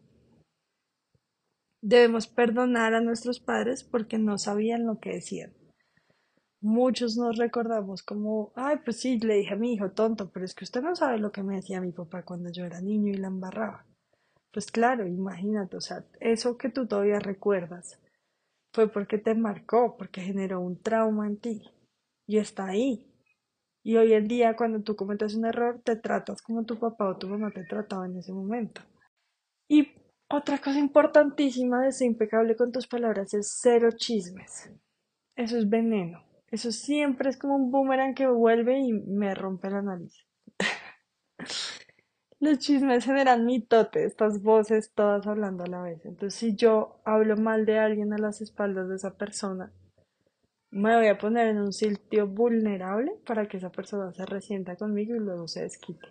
Debemos 1.80 2.26
perdonar 2.26 2.94
a 2.94 3.00
nuestros 3.00 3.38
padres 3.38 3.84
porque 3.84 4.18
no 4.18 4.38
sabían 4.38 4.86
lo 4.86 4.98
que 4.98 5.10
decían. 5.10 5.52
Muchos 6.60 7.16
nos 7.16 7.36
recordamos 7.36 8.02
como, 8.02 8.52
ay, 8.56 8.78
pues 8.84 8.98
sí, 8.98 9.18
le 9.20 9.34
dije 9.34 9.52
a 9.52 9.58
mi 9.58 9.74
hijo 9.74 9.90
tonto, 9.90 10.30
pero 10.30 10.46
es 10.46 10.54
que 10.54 10.64
usted 10.64 10.82
no 10.82 10.96
sabe 10.96 11.18
lo 11.18 11.30
que 11.30 11.42
me 11.42 11.56
decía 11.56 11.80
mi 11.80 11.92
papá 11.92 12.22
cuando 12.22 12.50
yo 12.50 12.64
era 12.64 12.80
niño 12.80 13.12
y 13.12 13.18
la 13.18 13.28
embarraba. 13.28 13.84
Pues 14.50 14.70
claro, 14.70 15.06
imagínate, 15.06 15.76
o 15.76 15.80
sea, 15.80 16.04
eso 16.20 16.56
que 16.56 16.70
tú 16.70 16.86
todavía 16.86 17.18
recuerdas 17.18 18.00
fue 18.74 18.88
porque 18.90 19.18
te 19.18 19.34
marcó, 19.34 19.96
porque 19.96 20.20
generó 20.20 20.60
un 20.60 20.82
trauma 20.82 21.28
en 21.28 21.38
ti 21.38 21.62
y 22.26 22.38
está 22.38 22.66
ahí. 22.66 23.08
Y 23.84 23.96
hoy 23.96 24.14
en 24.14 24.26
día 24.26 24.56
cuando 24.56 24.82
tú 24.82 24.96
cometes 24.96 25.34
un 25.36 25.46
error, 25.46 25.80
te 25.84 25.94
tratas 25.94 26.42
como 26.42 26.64
tu 26.64 26.78
papá 26.78 27.08
o 27.08 27.16
tu 27.16 27.28
mamá 27.28 27.52
te 27.52 27.64
trataba 27.64 28.06
en 28.06 28.16
ese 28.16 28.32
momento. 28.32 28.82
Y 29.68 29.92
otra 30.28 30.58
cosa 30.58 30.78
importantísima 30.78 31.84
de 31.84 31.92
ser 31.92 32.08
impecable 32.08 32.56
con 32.56 32.72
tus 32.72 32.88
palabras 32.88 33.32
es 33.34 33.58
cero 33.60 33.90
chismes. 33.94 34.72
Eso 35.36 35.56
es 35.56 35.68
veneno. 35.68 36.24
Eso 36.50 36.72
siempre 36.72 37.30
es 37.30 37.36
como 37.36 37.54
un 37.56 37.70
boomerang 37.70 38.14
que 38.14 38.26
vuelve 38.26 38.78
y 38.78 38.92
me 38.92 39.34
rompe 39.34 39.70
la 39.70 39.82
nariz. 39.82 40.26
los 42.44 42.58
chismes 42.58 43.04
generan 43.04 43.46
mitote, 43.46 44.04
estas 44.04 44.42
voces 44.42 44.92
todas 44.94 45.26
hablando 45.26 45.64
a 45.64 45.66
la 45.66 45.82
vez. 45.82 46.04
Entonces, 46.04 46.38
si 46.38 46.54
yo 46.54 47.00
hablo 47.04 47.36
mal 47.36 47.66
de 47.66 47.78
alguien 47.78 48.12
a 48.12 48.18
las 48.18 48.40
espaldas 48.40 48.88
de 48.88 48.96
esa 48.96 49.16
persona, 49.16 49.72
me 50.70 50.94
voy 50.94 51.06
a 51.06 51.18
poner 51.18 51.48
en 51.48 51.58
un 51.58 51.72
sitio 51.72 52.26
vulnerable 52.26 53.12
para 53.26 53.46
que 53.46 53.56
esa 53.56 53.70
persona 53.70 54.12
se 54.12 54.26
resienta 54.26 54.76
conmigo 54.76 55.14
y 55.14 55.20
luego 55.20 55.48
se 55.48 55.62
desquite. 55.62 56.06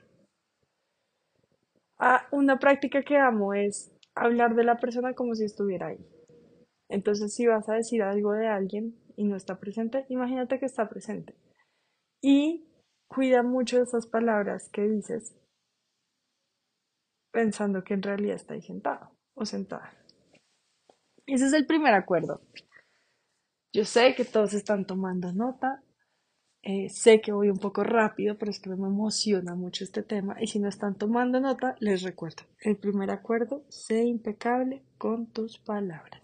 Ah, 2.00 2.28
una 2.32 2.60
práctica 2.60 3.04
que 3.04 3.18
amo 3.18 3.54
es 3.54 3.92
hablar 4.16 4.56
de 4.56 4.64
la 4.64 4.78
persona 4.78 5.14
como 5.14 5.36
si 5.36 5.46
estuviera 5.46 5.88
ahí. 5.88 6.06
Entonces, 6.90 7.34
si 7.34 7.46
vas 7.46 7.70
a 7.70 7.76
decir 7.76 8.02
algo 8.02 8.34
de 8.34 8.48
alguien 8.48 8.96
y 9.16 9.26
no 9.26 9.36
está 9.36 9.60
presente, 9.60 10.06
imagínate 10.10 10.60
que 10.60 10.66
está 10.66 10.90
presente. 10.90 11.36
Y 12.22 12.66
cuida 13.08 13.44
mucho 13.44 13.82
esas 13.82 14.08
palabras 14.08 14.70
que 14.70 14.88
dices 14.88 15.36
pensando 17.34 17.84
que 17.84 17.96
en 17.96 18.04
realidad 18.04 18.36
está 18.36 18.54
ahí 18.54 18.62
sentado 18.62 19.12
o 19.34 19.46
sentada. 19.46 19.92
Ese 21.26 21.48
es 21.48 21.54
el 21.54 21.66
primer 21.66 21.94
acuerdo. 21.94 22.42
Yo 23.74 23.84
sé 23.86 24.14
que 24.16 24.24
todos 24.24 24.54
están 24.54 24.86
tomando 24.86 25.34
nota, 25.34 25.84
eh, 26.62 26.90
sé 26.90 27.22
que 27.22 27.34
voy 27.34 27.50
un 27.50 27.58
poco 27.58 27.84
rápido, 27.84 28.38
pero 28.38 28.52
es 28.52 28.60
que 28.60 28.70
me 28.70 28.76
emociona 28.76 29.56
mucho 29.56 29.84
este 29.84 30.04
tema 30.04 30.38
y 30.40 30.48
si 30.48 30.60
no 30.60 30.70
están 30.70 30.96
tomando 30.96 31.40
nota, 31.40 31.76
les 31.80 32.04
recuerdo, 32.04 32.44
el 32.60 32.78
primer 32.78 33.10
acuerdo, 33.10 33.66
sé 33.68 34.04
impecable 34.04 34.84
con 34.98 35.26
tus 35.26 35.58
palabras. 35.58 36.22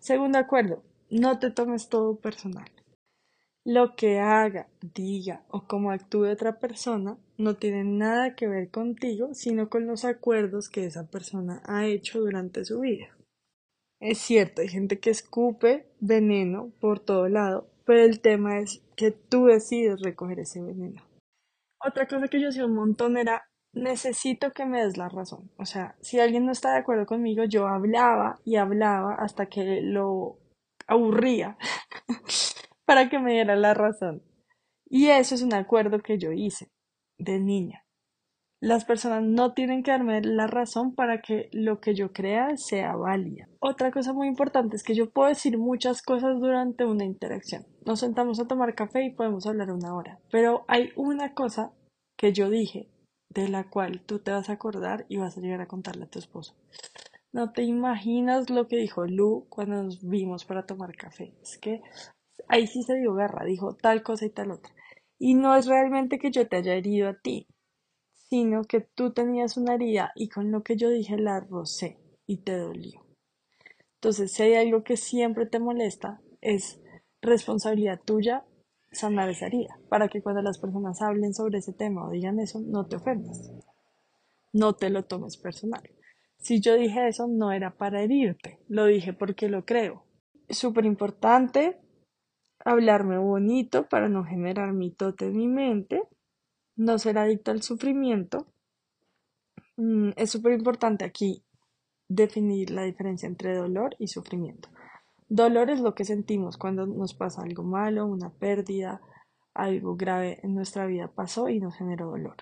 Segundo 0.00 0.38
acuerdo, 0.38 0.82
no 1.10 1.38
te 1.38 1.52
tomes 1.52 1.88
todo 1.88 2.18
personal. 2.18 2.68
Lo 3.64 3.94
que 3.94 4.18
haga, 4.18 4.66
diga 4.80 5.44
o 5.48 5.68
cómo 5.68 5.92
actúe 5.92 6.26
otra 6.26 6.58
persona 6.58 7.16
no 7.38 7.54
tiene 7.54 7.84
nada 7.84 8.34
que 8.34 8.48
ver 8.48 8.70
contigo, 8.70 9.34
sino 9.34 9.68
con 9.68 9.86
los 9.86 10.04
acuerdos 10.04 10.68
que 10.68 10.84
esa 10.84 11.06
persona 11.08 11.62
ha 11.66 11.86
hecho 11.86 12.18
durante 12.18 12.64
su 12.64 12.80
vida. 12.80 13.16
Es 14.00 14.18
cierto, 14.18 14.62
hay 14.62 14.68
gente 14.68 14.98
que 14.98 15.10
escupe 15.10 15.86
veneno 16.00 16.72
por 16.80 16.98
todo 16.98 17.28
lado, 17.28 17.68
pero 17.84 18.02
el 18.02 18.20
tema 18.20 18.58
es 18.58 18.82
que 18.96 19.12
tú 19.12 19.46
decides 19.46 20.00
recoger 20.00 20.40
ese 20.40 20.60
veneno. 20.60 21.04
Otra 21.84 22.08
cosa 22.08 22.26
que 22.26 22.40
yo 22.40 22.48
hacía 22.48 22.66
un 22.66 22.74
montón 22.74 23.16
era 23.16 23.44
necesito 23.72 24.50
que 24.52 24.66
me 24.66 24.84
des 24.84 24.96
la 24.96 25.08
razón. 25.08 25.50
O 25.56 25.64
sea, 25.66 25.94
si 26.00 26.18
alguien 26.18 26.46
no 26.46 26.52
está 26.52 26.72
de 26.72 26.78
acuerdo 26.78 27.06
conmigo, 27.06 27.44
yo 27.44 27.68
hablaba 27.68 28.40
y 28.44 28.56
hablaba 28.56 29.14
hasta 29.14 29.46
que 29.46 29.80
lo 29.82 30.38
aburría 30.86 31.56
para 32.84 33.08
que 33.08 33.18
me 33.18 33.32
diera 33.32 33.56
la 33.56 33.74
razón. 33.74 34.22
Y 34.88 35.08
eso 35.08 35.34
es 35.34 35.42
un 35.42 35.54
acuerdo 35.54 36.00
que 36.00 36.18
yo 36.18 36.32
hice 36.32 36.70
de 37.18 37.38
niña. 37.40 37.84
Las 38.60 38.84
personas 38.84 39.24
no 39.24 39.54
tienen 39.54 39.82
que 39.82 39.90
darme 39.90 40.20
la 40.22 40.46
razón 40.46 40.94
para 40.94 41.20
que 41.20 41.48
lo 41.50 41.80
que 41.80 41.94
yo 41.94 42.12
crea 42.12 42.56
sea 42.56 42.94
válida. 42.94 43.48
Otra 43.58 43.90
cosa 43.90 44.12
muy 44.12 44.28
importante 44.28 44.76
es 44.76 44.84
que 44.84 44.94
yo 44.94 45.10
puedo 45.10 45.28
decir 45.28 45.58
muchas 45.58 46.00
cosas 46.00 46.38
durante 46.38 46.84
una 46.84 47.04
interacción. 47.04 47.66
Nos 47.84 47.98
sentamos 47.98 48.38
a 48.38 48.46
tomar 48.46 48.76
café 48.76 49.04
y 49.04 49.10
podemos 49.10 49.46
hablar 49.46 49.72
una 49.72 49.96
hora. 49.96 50.20
Pero 50.30 50.64
hay 50.68 50.92
una 50.94 51.34
cosa 51.34 51.72
que 52.16 52.32
yo 52.32 52.50
dije 52.50 52.88
de 53.30 53.48
la 53.48 53.68
cual 53.68 54.00
tú 54.06 54.20
te 54.20 54.30
vas 54.30 54.48
a 54.48 54.52
acordar 54.52 55.06
y 55.08 55.16
vas 55.16 55.36
a 55.36 55.40
llegar 55.40 55.60
a 55.60 55.66
contarle 55.66 56.04
a 56.04 56.10
tu 56.10 56.20
esposo. 56.20 56.54
No 57.32 57.50
te 57.50 57.62
imaginas 57.62 58.48
lo 58.48 58.68
que 58.68 58.76
dijo 58.76 59.06
Lu 59.06 59.46
cuando 59.48 59.82
nos 59.82 60.06
vimos 60.06 60.44
para 60.44 60.66
tomar 60.66 60.94
café. 60.94 61.34
Es 61.42 61.58
que 61.58 61.80
ahí 62.48 62.66
sí 62.66 62.82
se 62.82 62.96
dio 62.96 63.14
garra, 63.14 63.44
dijo 63.44 63.74
tal 63.74 64.02
cosa 64.02 64.26
y 64.26 64.30
tal 64.30 64.52
otra. 64.52 64.72
Y 65.18 65.34
no 65.34 65.56
es 65.56 65.66
realmente 65.66 66.18
que 66.18 66.30
yo 66.30 66.48
te 66.48 66.56
haya 66.56 66.74
herido 66.74 67.08
a 67.08 67.18
ti, 67.20 67.46
sino 68.12 68.64
que 68.64 68.80
tú 68.80 69.12
tenías 69.12 69.56
una 69.56 69.74
herida 69.74 70.12
y 70.14 70.28
con 70.28 70.50
lo 70.50 70.62
que 70.62 70.76
yo 70.76 70.88
dije 70.88 71.16
la 71.18 71.40
rocé 71.40 71.98
y 72.26 72.38
te 72.38 72.56
dolió. 72.56 73.06
Entonces, 73.96 74.32
si 74.32 74.42
hay 74.42 74.54
algo 74.54 74.82
que 74.82 74.96
siempre 74.96 75.46
te 75.46 75.60
molesta, 75.60 76.20
es 76.40 76.80
responsabilidad 77.20 78.00
tuya 78.04 78.44
sanar 78.90 79.28
esa 79.30 79.46
herida, 79.46 79.78
para 79.88 80.08
que 80.08 80.22
cuando 80.22 80.42
las 80.42 80.58
personas 80.58 81.00
hablen 81.02 81.34
sobre 81.34 81.58
ese 81.58 81.72
tema 81.72 82.06
o 82.06 82.10
digan 82.10 82.40
eso, 82.40 82.60
no 82.60 82.86
te 82.86 82.96
ofendas, 82.96 83.52
no 84.52 84.74
te 84.74 84.90
lo 84.90 85.04
tomes 85.04 85.36
personal. 85.36 85.82
Si 86.38 86.60
yo 86.60 86.74
dije 86.74 87.06
eso, 87.06 87.28
no 87.28 87.52
era 87.52 87.76
para 87.76 88.02
herirte, 88.02 88.58
lo 88.68 88.86
dije 88.86 89.12
porque 89.12 89.48
lo 89.48 89.64
creo. 89.64 90.04
Súper 90.48 90.84
importante 90.84 91.81
hablarme 92.64 93.18
bonito 93.18 93.88
para 93.88 94.08
no 94.08 94.24
generar 94.24 94.72
mitote 94.72 95.26
en 95.26 95.36
mi 95.36 95.48
mente 95.48 96.02
no 96.76 96.98
ser 96.98 97.18
adicto 97.18 97.50
al 97.50 97.62
sufrimiento. 97.62 98.46
Mm, 99.76 100.10
es 100.16 100.30
súper 100.30 100.52
importante 100.52 101.04
aquí 101.04 101.44
definir 102.08 102.70
la 102.70 102.82
diferencia 102.82 103.26
entre 103.26 103.56
dolor 103.56 103.96
y 103.98 104.08
sufrimiento. 104.08 104.68
Dolor 105.28 105.70
es 105.70 105.80
lo 105.80 105.94
que 105.94 106.04
sentimos 106.04 106.58
cuando 106.58 106.86
nos 106.86 107.14
pasa 107.14 107.42
algo 107.42 107.62
malo, 107.62 108.06
una 108.06 108.30
pérdida, 108.30 109.00
algo 109.54 109.96
grave 109.96 110.40
en 110.42 110.54
nuestra 110.54 110.86
vida 110.86 111.08
pasó 111.08 111.48
y 111.48 111.58
nos 111.58 111.74
generó 111.74 112.10
dolor. 112.10 112.36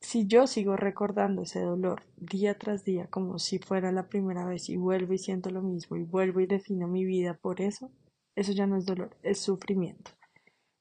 Si 0.00 0.26
yo 0.26 0.48
sigo 0.48 0.76
recordando 0.76 1.42
ese 1.42 1.60
dolor 1.60 2.02
día 2.16 2.58
tras 2.58 2.84
día 2.84 3.06
como 3.06 3.38
si 3.38 3.60
fuera 3.60 3.92
la 3.92 4.08
primera 4.08 4.44
vez 4.44 4.68
y 4.68 4.76
vuelvo 4.76 5.12
y 5.12 5.18
siento 5.18 5.50
lo 5.50 5.62
mismo 5.62 5.96
y 5.96 6.02
vuelvo 6.02 6.40
y 6.40 6.46
defino 6.46 6.88
mi 6.88 7.04
vida 7.04 7.34
por 7.34 7.60
eso, 7.60 7.92
eso 8.34 8.52
ya 8.52 8.66
no 8.66 8.76
es 8.76 8.86
dolor, 8.86 9.16
es 9.22 9.38
sufrimiento. 9.38 10.10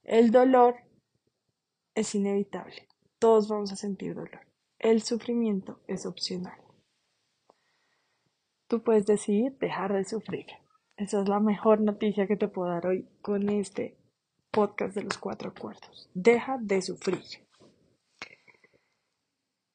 El 0.03 0.31
dolor 0.31 0.75
es 1.96 2.15
inevitable. 2.15 2.88
Todos 3.20 3.48
vamos 3.48 3.72
a 3.72 3.75
sentir 3.75 4.15
dolor. 4.15 4.41
El 4.79 5.01
sufrimiento 5.01 5.79
es 5.88 6.05
opcional. 6.05 6.60
Tú 8.67 8.81
puedes 8.84 9.05
decidir 9.05 9.58
dejar 9.60 9.93
de 9.93 10.05
sufrir. 10.05 10.46
Esa 10.96 11.22
es 11.22 11.29
la 11.29 11.39
mejor 11.39 11.81
noticia 11.81 12.27
que 12.27 12.38
te 12.38 12.48
puedo 12.48 12.70
dar 12.70 12.88
hoy 12.88 13.08
con 13.22 13.50
este 13.50 13.98
podcast 14.50 14.96
de 14.96 15.03
los 15.03 15.17
cuatro 15.17 15.50
acuerdos. 15.50 16.10
Deja 16.13 16.58
de 16.60 16.81
sufrir. 16.81 17.22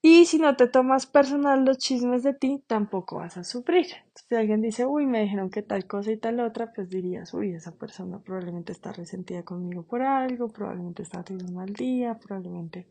Y 0.08 0.26
si 0.26 0.38
no 0.38 0.54
te 0.54 0.68
tomas 0.68 1.04
personal 1.04 1.64
los 1.64 1.78
chismes 1.78 2.22
de 2.22 2.32
ti, 2.32 2.62
tampoco 2.68 3.16
vas 3.16 3.36
a 3.38 3.42
sufrir. 3.42 3.86
Si 4.14 4.36
alguien 4.36 4.62
dice, 4.62 4.86
uy, 4.86 5.04
me 5.04 5.20
dijeron 5.20 5.50
que 5.50 5.62
tal 5.62 5.88
cosa 5.88 6.12
y 6.12 6.16
tal 6.16 6.38
otra, 6.38 6.72
pues 6.72 6.88
dirías, 6.88 7.34
uy, 7.34 7.54
esa 7.54 7.72
persona 7.72 8.20
probablemente 8.20 8.70
está 8.70 8.92
resentida 8.92 9.42
conmigo 9.42 9.82
por 9.82 10.02
algo, 10.02 10.46
probablemente 10.46 11.02
está 11.02 11.24
teniendo 11.24 11.50
un 11.50 11.56
mal 11.56 11.72
día, 11.72 12.20
probablemente 12.20 12.86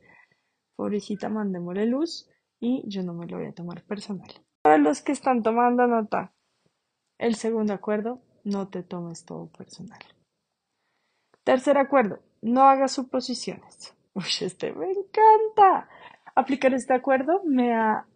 pobrecita, 0.75 1.29
mandémosle 1.29 1.85
luz 1.85 2.29
y 2.59 2.83
yo 2.85 3.01
no 3.01 3.13
me 3.13 3.27
lo 3.27 3.37
voy 3.37 3.47
a 3.47 3.53
tomar 3.53 3.85
personal. 3.85 4.27
Para 4.61 4.77
los 4.77 5.01
que 5.01 5.13
están 5.13 5.41
tomando 5.41 5.87
nota, 5.87 6.33
el 7.17 7.35
segundo 7.35 7.71
acuerdo, 7.71 8.21
no 8.43 8.67
te 8.67 8.83
tomes 8.83 9.23
todo 9.23 9.47
personal. 9.53 10.01
Tercer 11.45 11.77
acuerdo, 11.77 12.19
no 12.41 12.63
hagas 12.63 12.91
suposiciones. 12.91 13.95
Uy, 14.15 14.25
este 14.41 14.73
me 14.73 14.91
encanta. 14.91 15.89
Aplicar 16.35 16.73
este 16.73 16.93
acuerdo 16.93 17.41
me 17.45 17.73
ha 17.73 18.07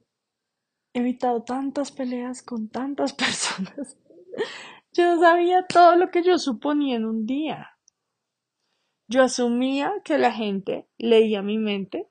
evitado 0.94 1.44
tantas 1.44 1.92
peleas 1.92 2.44
con 2.44 2.70
tantas 2.70 3.14
personas. 3.24 3.98
Yo 4.92 5.20
sabía 5.20 5.66
todo 5.68 5.96
lo 5.96 6.10
que 6.10 6.24
yo 6.24 6.38
suponía 6.38 6.98
en 6.98 7.06
un 7.06 7.26
día. 7.26 7.78
Yo 9.08 9.24
asumía 9.24 9.94
que 10.04 10.18
la 10.18 10.32
gente 10.32 10.88
leía 10.98 11.42
mi 11.42 11.58
mente 11.58 12.10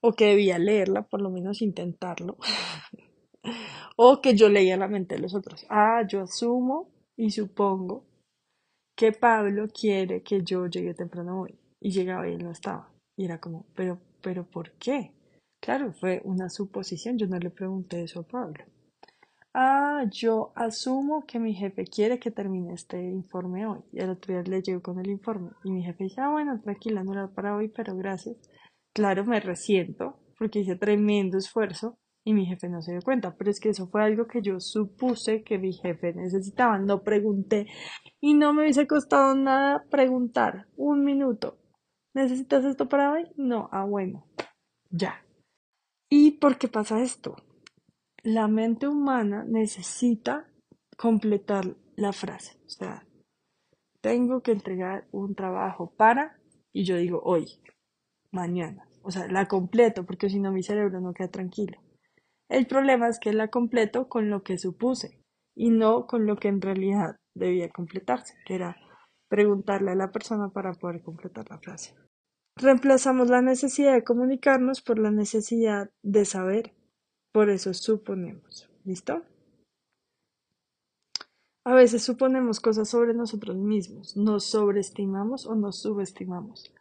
o 0.00 0.12
que 0.12 0.26
debía 0.26 0.58
leerla, 0.58 1.02
por 1.02 1.20
lo 1.20 1.30
menos 1.30 1.62
intentarlo, 1.62 2.36
o 3.96 4.20
que 4.20 4.34
yo 4.34 4.48
leía 4.48 4.76
la 4.76 4.88
mente 4.88 5.16
de 5.16 5.20
los 5.22 5.34
otros. 5.34 5.66
Ah, 5.68 6.02
yo 6.06 6.22
asumo 6.22 6.90
y 7.16 7.30
supongo 7.30 8.04
que 8.96 9.12
Pablo 9.12 9.66
quiere 9.68 10.22
que 10.22 10.42
yo 10.42 10.66
llegue 10.66 10.94
temprano 10.94 11.42
hoy. 11.42 11.58
Y 11.80 11.90
llegaba 11.90 12.28
y 12.28 12.34
él 12.34 12.44
no 12.44 12.50
estaba. 12.50 12.90
Y 13.16 13.26
era 13.26 13.40
como, 13.40 13.66
pero, 13.74 14.00
pero, 14.22 14.44
¿por 14.44 14.72
qué? 14.72 15.12
Claro, 15.64 15.94
fue 15.94 16.20
una 16.24 16.50
suposición, 16.50 17.16
yo 17.16 17.26
no 17.26 17.38
le 17.38 17.48
pregunté 17.48 18.02
eso 18.02 18.20
a 18.20 18.28
Pablo. 18.28 18.62
Ah, 19.54 20.04
yo 20.10 20.52
asumo 20.56 21.24
que 21.26 21.38
mi 21.38 21.54
jefe 21.54 21.86
quiere 21.86 22.18
que 22.18 22.30
termine 22.30 22.74
este 22.74 23.02
informe 23.02 23.66
hoy. 23.66 23.80
Y 23.90 24.00
el 24.00 24.10
otro 24.10 24.34
día 24.34 24.42
le 24.42 24.60
llegó 24.60 24.82
con 24.82 24.98
el 24.98 25.08
informe. 25.08 25.52
Y 25.64 25.72
mi 25.72 25.82
jefe 25.82 26.04
dice, 26.04 26.20
ah, 26.20 26.28
bueno, 26.28 26.60
tranquila, 26.60 27.02
no 27.02 27.14
era 27.14 27.28
para 27.28 27.56
hoy, 27.56 27.68
pero 27.68 27.96
gracias. 27.96 28.36
Claro, 28.92 29.24
me 29.24 29.40
resiento 29.40 30.20
porque 30.38 30.58
hice 30.58 30.76
tremendo 30.76 31.38
esfuerzo 31.38 31.96
y 32.24 32.34
mi 32.34 32.44
jefe 32.44 32.68
no 32.68 32.82
se 32.82 32.92
dio 32.92 33.00
cuenta, 33.00 33.34
pero 33.34 33.50
es 33.50 33.58
que 33.58 33.70
eso 33.70 33.86
fue 33.86 34.02
algo 34.04 34.26
que 34.26 34.42
yo 34.42 34.60
supuse 34.60 35.44
que 35.44 35.56
mi 35.56 35.72
jefe 35.72 36.12
necesitaba, 36.12 36.78
no 36.78 37.02
pregunté 37.02 37.68
y 38.20 38.34
no 38.34 38.52
me 38.52 38.64
hubiese 38.64 38.86
costado 38.86 39.34
nada 39.34 39.82
preguntar 39.90 40.66
un 40.76 41.04
minuto. 41.04 41.56
¿Necesitas 42.12 42.66
esto 42.66 42.86
para 42.86 43.12
hoy? 43.12 43.24
No, 43.36 43.70
ah 43.72 43.84
bueno, 43.84 44.26
ya. 44.90 45.23
¿Y 46.08 46.32
por 46.32 46.58
qué 46.58 46.68
pasa 46.68 47.02
esto? 47.02 47.36
La 48.22 48.48
mente 48.48 48.88
humana 48.88 49.44
necesita 49.46 50.46
completar 50.96 51.76
la 51.96 52.12
frase, 52.12 52.58
o 52.66 52.68
sea, 52.68 53.06
tengo 54.00 54.42
que 54.42 54.52
entregar 54.52 55.06
un 55.12 55.34
trabajo 55.34 55.92
para 55.96 56.38
y 56.72 56.84
yo 56.84 56.96
digo 56.96 57.20
hoy, 57.24 57.46
mañana. 58.32 58.86
o 59.02 59.10
sea, 59.10 59.26
la 59.28 59.46
completo, 59.46 60.04
porque 60.04 60.28
si 60.30 60.40
no 60.40 60.50
mi 60.50 60.62
cerebro 60.62 61.00
no 61.00 61.12
queda 61.12 61.28
tranquilo. 61.28 61.78
El 62.48 62.66
problema 62.66 63.08
es 63.08 63.18
que 63.18 63.32
la 63.32 63.48
completo 63.48 64.08
con 64.08 64.30
lo 64.30 64.42
que 64.42 64.58
supuse 64.58 65.20
y 65.54 65.70
no 65.70 66.06
con 66.06 66.26
lo 66.26 66.36
que 66.36 66.48
en 66.48 66.60
realidad 66.60 67.16
debía 67.34 67.68
completarse, 67.70 68.34
que 68.46 68.54
era 68.54 68.76
preguntarle 69.28 69.92
a 69.92 69.94
la 69.94 70.10
persona 70.10 70.50
para 70.50 70.72
poder 70.72 71.02
completar 71.02 71.44
la 71.50 71.58
frase. 71.58 71.94
Reemplazamos 72.56 73.30
la 73.30 73.42
necesidad 73.42 73.94
de 73.94 74.04
comunicarnos 74.04 74.80
por 74.80 75.00
la 75.00 75.10
necesidad 75.10 75.90
de 76.02 76.24
saber. 76.24 76.72
Por 77.32 77.50
eso 77.50 77.74
suponemos. 77.74 78.70
¿Listo? 78.84 79.22
A 81.64 81.74
veces 81.74 82.04
suponemos 82.04 82.60
cosas 82.60 82.88
sobre 82.88 83.12
nosotros 83.12 83.56
mismos. 83.56 84.16
Nos 84.16 84.44
sobreestimamos 84.44 85.46
o 85.46 85.56
nos 85.56 85.80
subestimamos. 85.80 86.72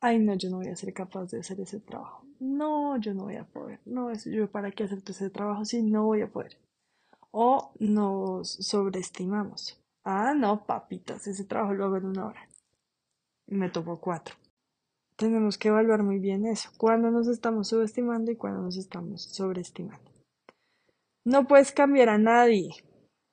Ay, 0.00 0.18
no, 0.18 0.34
yo 0.34 0.50
no 0.50 0.56
voy 0.56 0.68
a 0.68 0.76
ser 0.76 0.92
capaz 0.92 1.30
de 1.30 1.38
hacer 1.38 1.60
ese 1.60 1.78
trabajo. 1.78 2.24
No, 2.40 2.96
yo 2.96 3.14
no 3.14 3.24
voy 3.24 3.36
a 3.36 3.44
poder. 3.44 3.78
No, 3.84 4.10
es 4.10 4.24
yo 4.24 4.50
para 4.50 4.72
qué 4.72 4.84
hacer 4.84 5.02
ese 5.06 5.30
trabajo 5.30 5.64
si 5.64 5.82
no 5.82 6.04
voy 6.04 6.22
a 6.22 6.32
poder. 6.32 6.56
O 7.30 7.72
nos 7.78 8.48
sobreestimamos. 8.48 9.78
Ah, 10.02 10.34
no, 10.34 10.64
papitas, 10.66 11.28
ese 11.28 11.44
trabajo 11.44 11.74
lo 11.74 11.84
hago 11.84 11.98
en 11.98 12.06
una 12.06 12.26
hora. 12.26 12.48
Me 13.46 13.68
tocó 13.68 14.00
cuatro 14.00 14.41
tenemos 15.22 15.56
que 15.56 15.68
evaluar 15.68 16.02
muy 16.02 16.18
bien 16.18 16.44
eso, 16.46 16.70
cuando 16.76 17.10
nos 17.10 17.28
estamos 17.28 17.68
subestimando 17.68 18.32
y 18.32 18.36
cuando 18.36 18.60
nos 18.60 18.76
estamos 18.76 19.22
sobreestimando. 19.22 20.10
No 21.24 21.46
puedes 21.46 21.70
cambiar 21.70 22.08
a 22.08 22.18
nadie, 22.18 22.70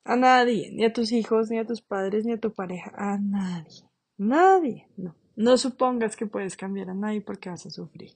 a 0.04 0.14
nadie, 0.14 0.70
ni 0.72 0.84
a 0.84 0.92
tus 0.92 1.10
hijos, 1.10 1.50
ni 1.50 1.58
a 1.58 1.66
tus 1.66 1.82
padres, 1.82 2.24
ni 2.24 2.32
a 2.32 2.40
tu 2.40 2.52
pareja, 2.52 2.92
a 2.94 3.18
nadie, 3.18 3.82
nadie, 4.16 4.88
no. 4.96 5.16
No 5.36 5.56
supongas 5.56 6.16
que 6.16 6.26
puedes 6.26 6.56
cambiar 6.56 6.90
a 6.90 6.94
nadie 6.94 7.22
porque 7.22 7.48
vas 7.48 7.64
a 7.66 7.70
sufrir. 7.70 8.12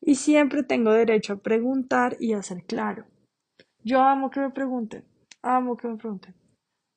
Y 0.00 0.14
siempre 0.14 0.62
tengo 0.62 0.92
derecho 0.92 1.34
a 1.34 1.38
preguntar 1.38 2.16
y 2.20 2.32
a 2.32 2.42
ser 2.42 2.64
claro. 2.64 3.04
Yo 3.82 4.00
amo 4.00 4.30
que 4.30 4.40
me 4.40 4.50
pregunten, 4.50 5.04
amo 5.42 5.76
que 5.76 5.88
me 5.88 5.96
pregunten. 5.96 6.34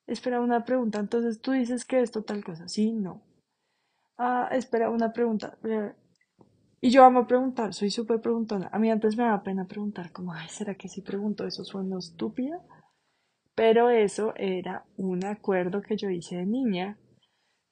Espera 0.06 0.40
una 0.40 0.64
pregunta, 0.64 1.00
entonces 1.00 1.40
tú 1.40 1.52
dices 1.52 1.84
que 1.84 2.00
esto 2.00 2.22
tal 2.22 2.44
cosa, 2.44 2.68
sí, 2.68 2.92
no. 2.92 3.20
Ah, 4.16 4.48
espera, 4.52 4.90
una 4.90 5.12
pregunta. 5.12 5.58
Y 6.80 6.90
yo 6.90 7.04
amo 7.04 7.26
preguntar, 7.26 7.72
soy 7.74 7.90
súper 7.90 8.20
preguntona. 8.20 8.68
A 8.72 8.78
mí 8.78 8.90
antes 8.90 9.16
me 9.16 9.24
daba 9.24 9.42
pena 9.42 9.66
preguntar, 9.66 10.12
como, 10.12 10.32
ay, 10.32 10.48
¿será 10.48 10.74
que 10.74 10.88
si 10.88 11.00
pregunto 11.00 11.46
eso 11.46 11.64
suena 11.64 11.98
estúpida? 11.98 12.60
Pero 13.54 13.90
eso 13.90 14.34
era 14.36 14.84
un 14.96 15.24
acuerdo 15.24 15.80
que 15.80 15.96
yo 15.96 16.10
hice 16.10 16.36
de 16.36 16.46
niña, 16.46 16.98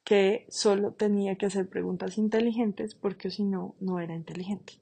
que 0.03 0.45
solo 0.49 0.93
tenía 0.93 1.37
que 1.37 1.45
hacer 1.45 1.69
preguntas 1.69 2.17
inteligentes 2.17 2.95
porque 2.95 3.29
si 3.29 3.45
no, 3.45 3.75
no 3.79 3.99
era 3.99 4.15
inteligente. 4.15 4.81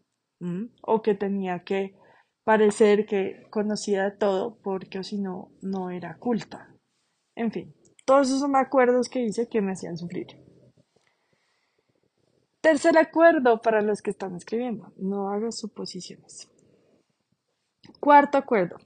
O 0.82 1.02
que 1.04 1.14
tenía 1.14 1.64
que 1.64 1.96
parecer 2.44 3.06
que 3.06 3.46
conocía 3.52 4.06
de 4.06 4.12
todo 4.12 4.58
porque 4.64 5.04
si 5.04 5.20
no, 5.20 5.52
no 5.62 5.92
era 5.92 6.18
culta. 6.18 6.74
En 7.36 7.52
fin, 7.52 7.76
todos 8.06 8.28
esos 8.28 8.40
son 8.40 8.56
acuerdos 8.56 9.10
que 9.10 9.22
hice 9.22 9.48
que 9.48 9.62
me 9.62 9.74
hacían 9.74 9.98
sufrir. 9.98 10.41
Tercer 12.62 12.96
acuerdo 13.00 13.60
para 13.60 13.82
los 13.82 14.04
que 14.04 14.12
están 14.12 14.36
escribiendo, 14.36 14.94
no 14.96 15.30
hagas 15.30 15.58
suposiciones. 15.58 16.48
Cuarto 18.00 18.38
acuerdo, 18.38 18.78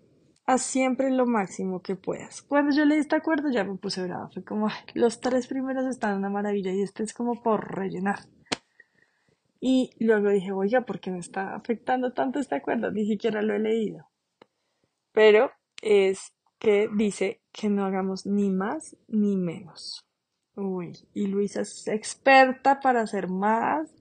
haz 0.45 0.61
siempre 0.61 1.11
lo 1.11 1.25
máximo 1.25 1.81
que 1.81 1.97
puedas. 1.97 2.41
Cuando 2.41 2.73
yo 2.73 2.85
leí 2.85 2.99
este 2.99 3.17
acuerdo 3.17 3.49
ya 3.51 3.65
me 3.65 3.75
puse 3.75 4.01
brava, 4.03 4.29
fue 4.29 4.45
como, 4.45 4.69
los 4.93 5.19
tres 5.19 5.47
primeros 5.47 5.85
están 5.87 6.17
una 6.17 6.29
maravilla 6.29 6.71
y 6.71 6.81
este 6.81 7.03
es 7.03 7.13
como 7.13 7.43
por 7.43 7.75
rellenar. 7.75 8.19
Y 9.59 9.89
luego 9.99 10.29
dije, 10.29 10.53
oiga, 10.53 10.85
¿por 10.85 11.01
qué 11.01 11.11
me 11.11 11.19
está 11.19 11.53
afectando 11.53 12.13
tanto 12.13 12.39
este 12.39 12.55
acuerdo? 12.55 12.91
Ni 12.91 13.05
siquiera 13.05 13.41
lo 13.41 13.55
he 13.55 13.59
leído. 13.59 14.07
Pero 15.11 15.51
es 15.81 16.33
que 16.59 16.87
dice 16.95 17.41
que 17.51 17.67
no 17.69 17.83
hagamos 17.83 18.25
ni 18.25 18.49
más 18.51 18.95
ni 19.07 19.35
menos. 19.35 20.05
Uy, 20.55 20.93
y 21.13 21.27
Luisa 21.27 21.61
es 21.61 21.87
experta 21.87 22.79
para 22.79 23.01
hacer 23.01 23.27
más 23.29 23.93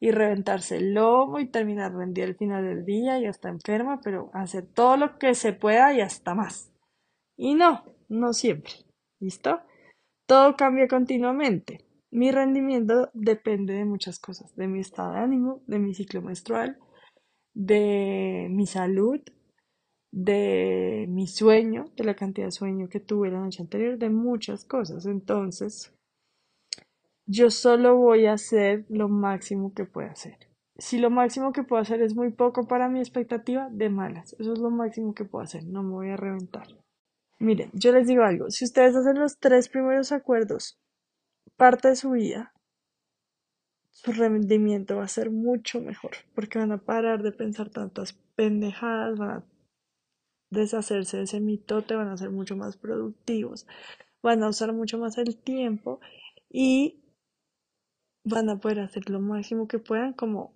y 0.00 0.10
reventarse 0.10 0.76
el 0.76 0.92
lomo 0.92 1.38
y 1.38 1.48
terminar 1.48 1.94
rendida 1.94 2.26
al 2.26 2.36
final 2.36 2.64
del 2.64 2.84
día 2.84 3.18
y 3.18 3.26
hasta 3.26 3.48
enferma, 3.48 4.00
pero 4.02 4.30
hacer 4.34 4.66
todo 4.66 4.98
lo 4.98 5.18
que 5.18 5.34
se 5.34 5.54
pueda 5.54 5.94
y 5.94 6.02
hasta 6.02 6.34
más. 6.34 6.70
Y 7.36 7.54
no, 7.54 7.84
no 8.08 8.34
siempre. 8.34 8.72
¿Listo? 9.18 9.60
Todo 10.26 10.56
cambia 10.56 10.88
continuamente. 10.88 11.86
Mi 12.10 12.30
rendimiento 12.30 13.10
depende 13.14 13.74
de 13.74 13.84
muchas 13.84 14.18
cosas, 14.18 14.54
de 14.56 14.68
mi 14.68 14.80
estado 14.80 15.14
de 15.14 15.20
ánimo, 15.20 15.62
de 15.66 15.78
mi 15.78 15.94
ciclo 15.94 16.22
menstrual, 16.22 16.78
de 17.54 18.48
mi 18.50 18.66
salud, 18.66 19.20
de 20.14 21.06
mi 21.08 21.26
sueño, 21.26 21.86
de 21.96 22.04
la 22.04 22.14
cantidad 22.14 22.46
de 22.46 22.52
sueño 22.52 22.88
que 22.88 23.00
tuve 23.00 23.32
la 23.32 23.40
noche 23.40 23.62
anterior, 23.62 23.98
de 23.98 24.10
muchas 24.10 24.64
cosas. 24.64 25.06
Entonces, 25.06 25.92
yo 27.26 27.50
solo 27.50 27.96
voy 27.96 28.26
a 28.26 28.34
hacer 28.34 28.84
lo 28.88 29.08
máximo 29.08 29.74
que 29.74 29.86
pueda 29.86 30.12
hacer. 30.12 30.38
Si 30.78 30.98
lo 30.98 31.10
máximo 31.10 31.52
que 31.52 31.64
puedo 31.64 31.82
hacer 31.82 32.00
es 32.00 32.14
muy 32.14 32.30
poco 32.30 32.68
para 32.68 32.88
mi 32.88 33.00
expectativa, 33.00 33.68
de 33.70 33.90
malas. 33.90 34.36
Eso 34.38 34.52
es 34.52 34.60
lo 34.60 34.70
máximo 34.70 35.14
que 35.14 35.24
puedo 35.24 35.42
hacer. 35.42 35.64
No 35.64 35.82
me 35.82 35.90
voy 35.90 36.10
a 36.10 36.16
reventar. 36.16 36.68
Miren, 37.40 37.70
yo 37.72 37.92
les 37.92 38.06
digo 38.06 38.22
algo. 38.22 38.50
Si 38.50 38.64
ustedes 38.64 38.94
hacen 38.94 39.18
los 39.18 39.38
tres 39.38 39.68
primeros 39.68 40.12
acuerdos, 40.12 40.78
parte 41.56 41.88
de 41.88 41.96
su 41.96 42.12
vida, 42.12 42.52
su 43.90 44.12
rendimiento 44.12 44.96
va 44.96 45.04
a 45.04 45.08
ser 45.08 45.30
mucho 45.30 45.80
mejor. 45.80 46.12
Porque 46.36 46.60
van 46.60 46.70
a 46.70 46.78
parar 46.78 47.24
de 47.24 47.32
pensar 47.32 47.70
tantas 47.70 48.12
pendejadas, 48.36 49.18
van 49.18 49.30
a 49.30 49.44
deshacerse 50.50 51.18
de 51.18 51.24
ese 51.24 51.40
mitote, 51.40 51.94
van 51.94 52.08
a 52.08 52.16
ser 52.16 52.30
mucho 52.30 52.56
más 52.56 52.76
productivos, 52.76 53.66
van 54.22 54.42
a 54.42 54.48
usar 54.48 54.72
mucho 54.72 54.98
más 54.98 55.18
el 55.18 55.36
tiempo 55.36 56.00
y 56.50 57.02
van 58.24 58.48
a 58.48 58.58
poder 58.58 58.80
hacer 58.80 59.10
lo 59.10 59.20
máximo 59.20 59.68
que 59.68 59.78
puedan 59.78 60.12
como 60.12 60.54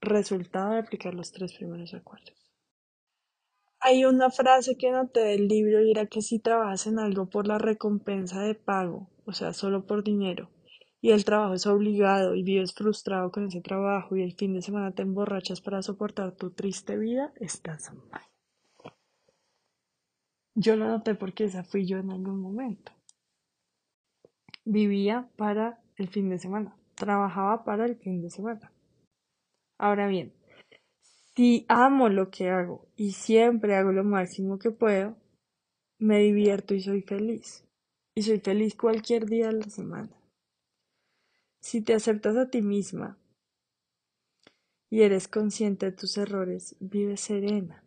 resultado 0.00 0.72
de 0.72 0.80
aplicar 0.80 1.14
los 1.14 1.32
tres 1.32 1.54
primeros 1.54 1.94
acuerdos. 1.94 2.34
Hay 3.80 4.04
una 4.04 4.30
frase 4.30 4.76
que 4.76 4.90
noté 4.90 5.20
del 5.20 5.48
libro 5.48 5.82
y 5.82 5.90
era 5.90 6.06
que 6.06 6.22
si 6.22 6.38
trabajas 6.38 6.86
en 6.86 6.98
algo 6.98 7.28
por 7.30 7.46
la 7.46 7.58
recompensa 7.58 8.42
de 8.42 8.54
pago, 8.54 9.10
o 9.24 9.32
sea, 9.32 9.52
solo 9.52 9.86
por 9.86 10.02
dinero, 10.02 10.50
y 11.00 11.10
el 11.12 11.24
trabajo 11.24 11.54
es 11.54 11.66
obligado 11.66 12.34
y 12.34 12.42
vives 12.42 12.74
frustrado 12.74 13.30
con 13.30 13.46
ese 13.46 13.60
trabajo 13.60 14.16
y 14.16 14.22
el 14.22 14.32
fin 14.32 14.54
de 14.54 14.62
semana 14.62 14.92
te 14.92 15.02
emborrachas 15.02 15.60
para 15.60 15.82
soportar 15.82 16.32
tu 16.32 16.50
triste 16.50 16.96
vida, 16.96 17.32
estás 17.36 17.92
mal. 18.10 18.22
Yo 20.58 20.74
lo 20.74 20.88
noté 20.88 21.14
porque 21.14 21.44
esa 21.44 21.64
fui 21.64 21.86
yo 21.86 21.98
en 21.98 22.10
algún 22.10 22.40
momento. 22.40 22.90
Vivía 24.64 25.28
para 25.36 25.82
el 25.96 26.08
fin 26.08 26.30
de 26.30 26.38
semana, 26.38 26.74
trabajaba 26.94 27.62
para 27.62 27.84
el 27.84 27.96
fin 27.96 28.22
de 28.22 28.30
semana. 28.30 28.72
Ahora 29.78 30.08
bien, 30.08 30.32
si 31.36 31.66
amo 31.68 32.08
lo 32.08 32.30
que 32.30 32.48
hago 32.48 32.88
y 32.96 33.12
siempre 33.12 33.76
hago 33.76 33.92
lo 33.92 34.02
máximo 34.02 34.58
que 34.58 34.70
puedo, 34.70 35.18
me 35.98 36.20
divierto 36.20 36.72
y 36.72 36.80
soy 36.80 37.02
feliz. 37.02 37.66
Y 38.14 38.22
soy 38.22 38.40
feliz 38.40 38.74
cualquier 38.74 39.26
día 39.26 39.48
de 39.48 39.58
la 39.58 39.68
semana. 39.68 40.18
Si 41.60 41.82
te 41.82 41.92
aceptas 41.92 42.34
a 42.38 42.48
ti 42.48 42.62
misma 42.62 43.18
y 44.88 45.02
eres 45.02 45.28
consciente 45.28 45.84
de 45.84 45.92
tus 45.92 46.16
errores, 46.16 46.76
vive 46.80 47.18
serena. 47.18 47.85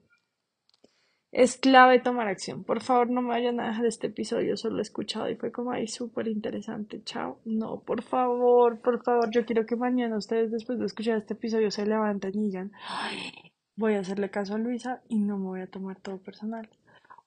Es 1.32 1.58
clave 1.58 2.00
tomar 2.00 2.28
acción. 2.28 2.64
Por 2.64 2.82
favor, 2.82 3.12
no 3.12 3.22
me 3.22 3.30
vayan 3.30 3.60
a 3.60 3.68
dejar 3.68 3.86
este 3.86 4.08
episodio 4.08 4.58
solo 4.58 4.82
escuchado 4.82 5.30
y 5.30 5.36
fue 5.36 5.52
como 5.52 5.72
ahí 5.72 5.88
súper 5.88 6.28
interesante. 6.28 7.04
Chao. 7.04 7.40
No, 7.46 7.82
por 7.82 8.02
favor, 8.02 8.80
por 8.82 9.04
favor, 9.04 9.30
yo 9.30 9.46
quiero 9.46 9.68
que 9.68 9.76
mañana 9.76 10.18
ustedes 10.18 10.52
después 10.52 10.80
de 10.80 10.88
escuchar 10.88 11.18
este 11.18 11.36
episodio 11.36 11.70
se 11.70 11.86
levanten 11.86 12.32
y 12.34 12.46
digan, 12.46 12.72
voy 13.76 13.94
a 13.94 14.00
hacerle 14.00 14.32
caso 14.32 14.56
a 14.56 14.58
Luisa 14.58 15.04
y 15.08 15.20
no 15.20 15.38
me 15.38 15.46
voy 15.46 15.62
a 15.62 15.68
tomar 15.68 16.00
todo 16.02 16.18
personal. 16.18 16.68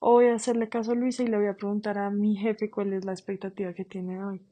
O 0.01 0.15
voy 0.15 0.27
a 0.27 0.35
hacerle 0.35 0.69
caso 0.69 0.93
a 0.93 0.95
Luisa 0.97 1.23
y 1.23 1.29
le 1.29 1.37
voy 1.37 1.47
a 1.47 1.55
preguntar 1.55 1.97
a 1.99 2.11
mi 2.11 2.35
jefe 2.35 2.71
cuál 2.71 2.93
es 2.93 3.05
la 3.05 3.13
expectativa 3.13 3.73
que 3.73 3.85
tiene 3.85 4.25
hoy. 4.25 4.43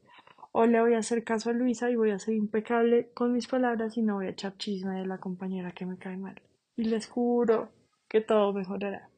O 0.52 0.66
le 0.66 0.80
voy 0.80 0.94
a 0.94 0.98
hacer 0.98 1.24
caso 1.24 1.50
a 1.50 1.52
Luisa 1.52 1.90
y 1.90 1.96
voy 1.96 2.10
a 2.10 2.20
ser 2.20 2.34
impecable 2.34 3.10
con 3.14 3.32
mis 3.32 3.48
palabras 3.48 3.96
y 3.96 4.02
no 4.02 4.14
voy 4.14 4.26
a 4.26 4.30
echar 4.30 4.56
chisme 4.58 5.00
de 5.00 5.06
la 5.06 5.18
compañera 5.18 5.72
que 5.72 5.86
me 5.86 5.98
cae 5.98 6.16
mal. 6.16 6.40
Y 6.76 6.84
les 6.84 7.08
juro 7.08 7.70
que 8.08 8.20
todo 8.20 8.52
mejorará. 8.52 9.10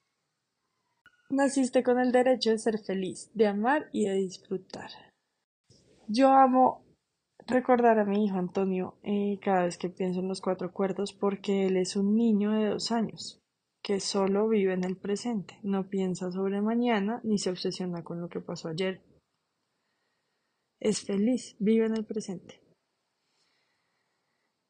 Naciste 1.33 1.83
con 1.83 1.99
el 1.99 2.13
derecho 2.13 2.51
de 2.51 2.59
ser 2.59 2.79
feliz, 2.79 3.31
de 3.33 3.47
amar 3.47 3.89
y 3.91 4.05
de 4.05 4.17
disfrutar. 4.17 4.91
Yo 6.07 6.29
amo 6.29 6.85
recordar 7.47 7.99
a 7.99 8.05
mi 8.05 8.27
hijo 8.27 8.37
Antonio 8.37 8.99
eh, 9.03 9.39
cada 9.41 9.63
vez 9.63 9.79
que 9.79 9.89
pienso 9.89 10.21
en 10.21 10.29
los 10.29 10.43
cuatro 10.43 10.67
acuerdos 10.67 11.15
porque 11.15 11.65
él 11.65 11.79
es 11.79 11.97
un 11.97 12.17
niño 12.17 12.51
de 12.53 12.69
dos 12.69 12.93
años 12.93 13.41
que 13.83 13.99
solo 13.99 14.47
vive 14.47 14.75
en 14.75 14.85
el 14.85 14.99
presente, 14.99 15.59
no 15.63 15.89
piensa 15.89 16.31
sobre 16.31 16.61
mañana 16.61 17.23
ni 17.25 17.39
se 17.39 17.49
obsesiona 17.49 18.05
con 18.05 18.21
lo 18.21 18.29
que 18.29 18.41
pasó 18.41 18.69
ayer. 18.69 19.01
Es 20.81 21.01
feliz, 21.01 21.57
vive 21.59 21.87
en 21.87 21.97
el 21.97 22.05
presente. 22.05 22.61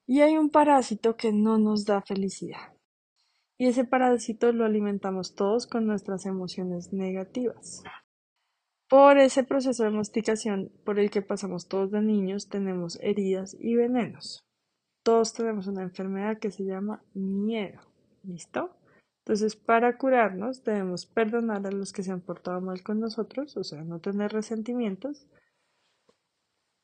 Y 0.06 0.20
hay 0.20 0.36
un 0.36 0.48
parásito 0.48 1.16
que 1.16 1.32
no 1.32 1.58
nos 1.58 1.86
da 1.86 2.02
felicidad. 2.02 2.71
Y 3.58 3.66
ese 3.66 3.84
parásito 3.84 4.52
lo 4.52 4.64
alimentamos 4.64 5.34
todos 5.34 5.66
con 5.66 5.86
nuestras 5.86 6.26
emociones 6.26 6.92
negativas. 6.92 7.82
Por 8.88 9.18
ese 9.18 9.44
proceso 9.44 9.84
de 9.84 9.90
masticación 9.90 10.70
por 10.84 10.98
el 10.98 11.10
que 11.10 11.22
pasamos 11.22 11.68
todos 11.68 11.90
de 11.90 12.02
niños, 12.02 12.48
tenemos 12.48 12.98
heridas 13.00 13.56
y 13.58 13.74
venenos. 13.76 14.44
Todos 15.02 15.32
tenemos 15.32 15.66
una 15.66 15.82
enfermedad 15.82 16.38
que 16.38 16.50
se 16.50 16.64
llama 16.64 17.02
miedo. 17.14 17.80
¿Listo? 18.22 18.76
Entonces, 19.24 19.56
para 19.56 19.96
curarnos, 19.98 20.64
debemos 20.64 21.06
perdonar 21.06 21.66
a 21.66 21.70
los 21.70 21.92
que 21.92 22.02
se 22.02 22.10
han 22.10 22.20
portado 22.20 22.60
mal 22.60 22.82
con 22.82 23.00
nosotros, 23.00 23.56
o 23.56 23.62
sea, 23.62 23.82
no 23.82 24.00
tener 24.00 24.32
resentimientos, 24.32 25.28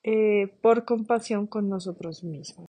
eh, 0.05 0.47
por 0.63 0.85
compasión 0.85 1.47
con 1.47 1.69
nosotros 1.69 2.23
mismos. 2.23 2.67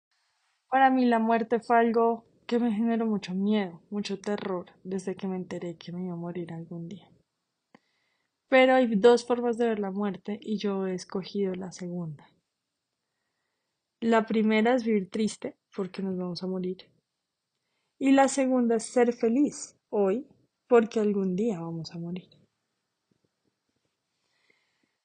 Para 0.68 0.90
mí 0.90 1.04
la 1.04 1.20
muerte 1.20 1.60
fue 1.60 1.78
algo 1.78 2.24
que 2.52 2.58
me 2.58 2.70
generó 2.70 3.06
mucho 3.06 3.32
miedo, 3.32 3.80
mucho 3.88 4.20
terror, 4.20 4.66
desde 4.84 5.16
que 5.16 5.26
me 5.26 5.36
enteré 5.36 5.76
que 5.76 5.90
me 5.90 6.04
iba 6.04 6.12
a 6.12 6.16
morir 6.16 6.52
algún 6.52 6.86
día. 6.86 7.08
Pero 8.50 8.74
hay 8.74 8.94
dos 8.94 9.24
formas 9.24 9.56
de 9.56 9.68
ver 9.68 9.78
la 9.78 9.90
muerte 9.90 10.38
y 10.38 10.58
yo 10.58 10.86
he 10.86 10.92
escogido 10.92 11.54
la 11.54 11.72
segunda. 11.72 12.28
La 14.02 14.26
primera 14.26 14.74
es 14.74 14.84
vivir 14.84 15.08
triste, 15.08 15.56
porque 15.74 16.02
nos 16.02 16.18
vamos 16.18 16.42
a 16.42 16.46
morir. 16.46 16.90
Y 17.98 18.12
la 18.12 18.28
segunda 18.28 18.76
es 18.76 18.82
ser 18.82 19.14
feliz 19.14 19.74
hoy, 19.88 20.26
porque 20.68 21.00
algún 21.00 21.34
día 21.34 21.58
vamos 21.58 21.94
a 21.94 21.98
morir. 21.98 22.28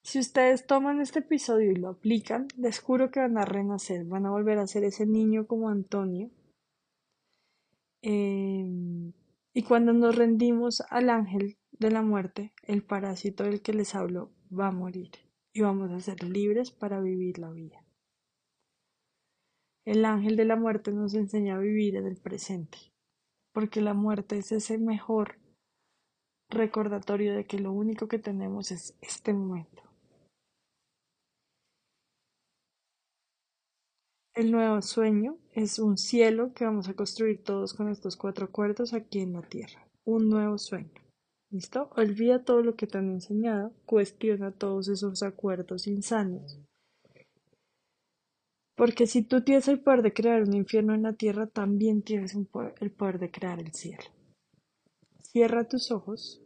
Si 0.03 0.19
ustedes 0.19 0.67
toman 0.67 0.99
este 0.99 1.19
episodio 1.19 1.71
y 1.71 1.75
lo 1.75 1.87
aplican, 1.87 2.49
les 2.57 2.81
juro 2.81 3.09
que 3.09 3.21
van 3.21 3.37
a 3.37 3.45
renacer, 3.45 4.03
van 4.03 4.25
a 4.25 4.31
volver 4.31 4.57
a 4.57 4.67
ser 4.67 4.83
ese 4.83 5.05
niño 5.05 5.47
como 5.47 5.69
Antonio. 5.69 6.29
Em, 8.09 9.11
y 9.53 9.63
cuando 9.63 9.91
nos 9.91 10.15
rendimos 10.15 10.81
al 10.91 11.09
ángel 11.09 11.57
de 11.71 11.91
la 11.91 12.01
muerte, 12.01 12.53
el 12.63 12.81
parásito 12.81 13.43
del 13.43 13.61
que 13.61 13.73
les 13.73 13.95
hablo 13.95 14.31
va 14.49 14.67
a 14.67 14.71
morir 14.71 15.11
y 15.51 15.59
vamos 15.59 15.91
a 15.91 15.99
ser 15.99 16.23
libres 16.23 16.71
para 16.71 17.01
vivir 17.01 17.37
la 17.37 17.51
vida. 17.51 17.83
El 19.83 20.05
ángel 20.05 20.37
de 20.37 20.45
la 20.45 20.55
muerte 20.55 20.93
nos 20.93 21.15
enseña 21.15 21.57
a 21.57 21.59
vivir 21.59 21.97
en 21.97 22.07
el 22.07 22.15
presente, 22.15 22.77
porque 23.51 23.81
la 23.81 23.93
muerte 23.93 24.37
es 24.37 24.53
ese 24.53 24.77
mejor 24.77 25.37
recordatorio 26.49 27.35
de 27.35 27.45
que 27.45 27.59
lo 27.59 27.73
único 27.73 28.07
que 28.07 28.19
tenemos 28.19 28.71
es 28.71 28.95
este 29.01 29.33
momento. 29.33 29.83
El 34.37 34.51
nuevo 34.51 34.81
sueño 34.81 35.37
es 35.51 35.79
un 35.79 35.97
cielo 35.97 36.53
que 36.53 36.63
vamos 36.63 36.87
a 36.87 36.93
construir 36.93 37.43
todos 37.43 37.73
con 37.73 37.89
estos 37.89 38.15
cuatro 38.15 38.51
cuerdos 38.51 38.93
aquí 38.93 39.19
en 39.19 39.33
la 39.33 39.41
tierra. 39.41 39.87
Un 40.05 40.29
nuevo 40.29 40.57
sueño. 40.59 40.93
¿Listo? 41.49 41.89
Olvida 41.97 42.43
todo 42.43 42.61
lo 42.61 42.75
que 42.75 42.87
te 42.87 42.99
han 42.99 43.09
enseñado, 43.09 43.73
cuestiona 43.85 44.51
todos 44.51 44.89
esos 44.89 45.23
acuerdos 45.23 45.87
insanos 45.87 46.59
porque 48.77 49.07
si 49.07 49.23
tú 49.23 49.41
tienes 49.41 49.67
el 49.67 49.79
poder 49.79 50.03
de 50.03 50.13
crear 50.13 50.43
un 50.43 50.53
infierno 50.53 50.93
en 50.93 51.01
la 51.01 51.13
tierra, 51.13 51.47
también 51.47 52.03
tienes 52.03 52.35
el 52.35 52.45
poder 52.91 53.19
de 53.19 53.31
crear 53.31 53.59
el 53.59 53.73
cielo. 53.73 54.03
Cierra 55.19 55.67
tus 55.67 55.89
ojos. 55.89 56.43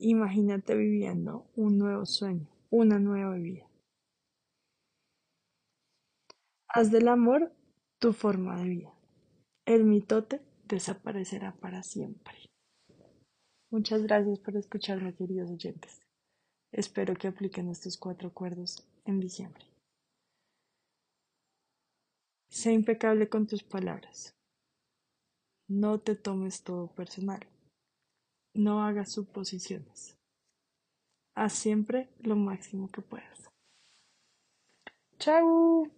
Imagínate 0.00 0.74
viviendo 0.74 1.46
un 1.54 1.78
nuevo 1.78 2.04
sueño, 2.04 2.48
una 2.70 2.98
nueva 2.98 3.36
vida. 3.36 3.67
Haz 6.68 6.90
del 6.90 7.08
amor 7.08 7.50
tu 7.98 8.12
forma 8.12 8.56
de 8.56 8.68
vida. 8.68 8.94
El 9.64 9.84
mitote 9.84 10.42
desaparecerá 10.64 11.56
para 11.56 11.82
siempre. 11.82 12.50
Muchas 13.70 14.02
gracias 14.02 14.38
por 14.38 14.54
escucharme, 14.54 15.14
queridos 15.14 15.50
oyentes. 15.50 16.00
Espero 16.70 17.14
que 17.14 17.28
apliquen 17.28 17.70
estos 17.70 17.96
cuatro 17.96 18.28
acuerdos 18.28 18.86
en 19.06 19.18
diciembre. 19.18 19.64
Sé 22.50 22.72
impecable 22.72 23.30
con 23.30 23.46
tus 23.46 23.62
palabras. 23.62 24.34
No 25.68 26.00
te 26.00 26.16
tomes 26.16 26.62
todo 26.64 26.94
personal. 26.94 27.46
No 28.54 28.84
hagas 28.84 29.12
suposiciones. 29.12 30.18
Haz 31.34 31.54
siempre 31.54 32.10
lo 32.20 32.36
máximo 32.36 32.90
que 32.90 33.00
puedas. 33.00 33.48
¡Chao! 35.18 35.97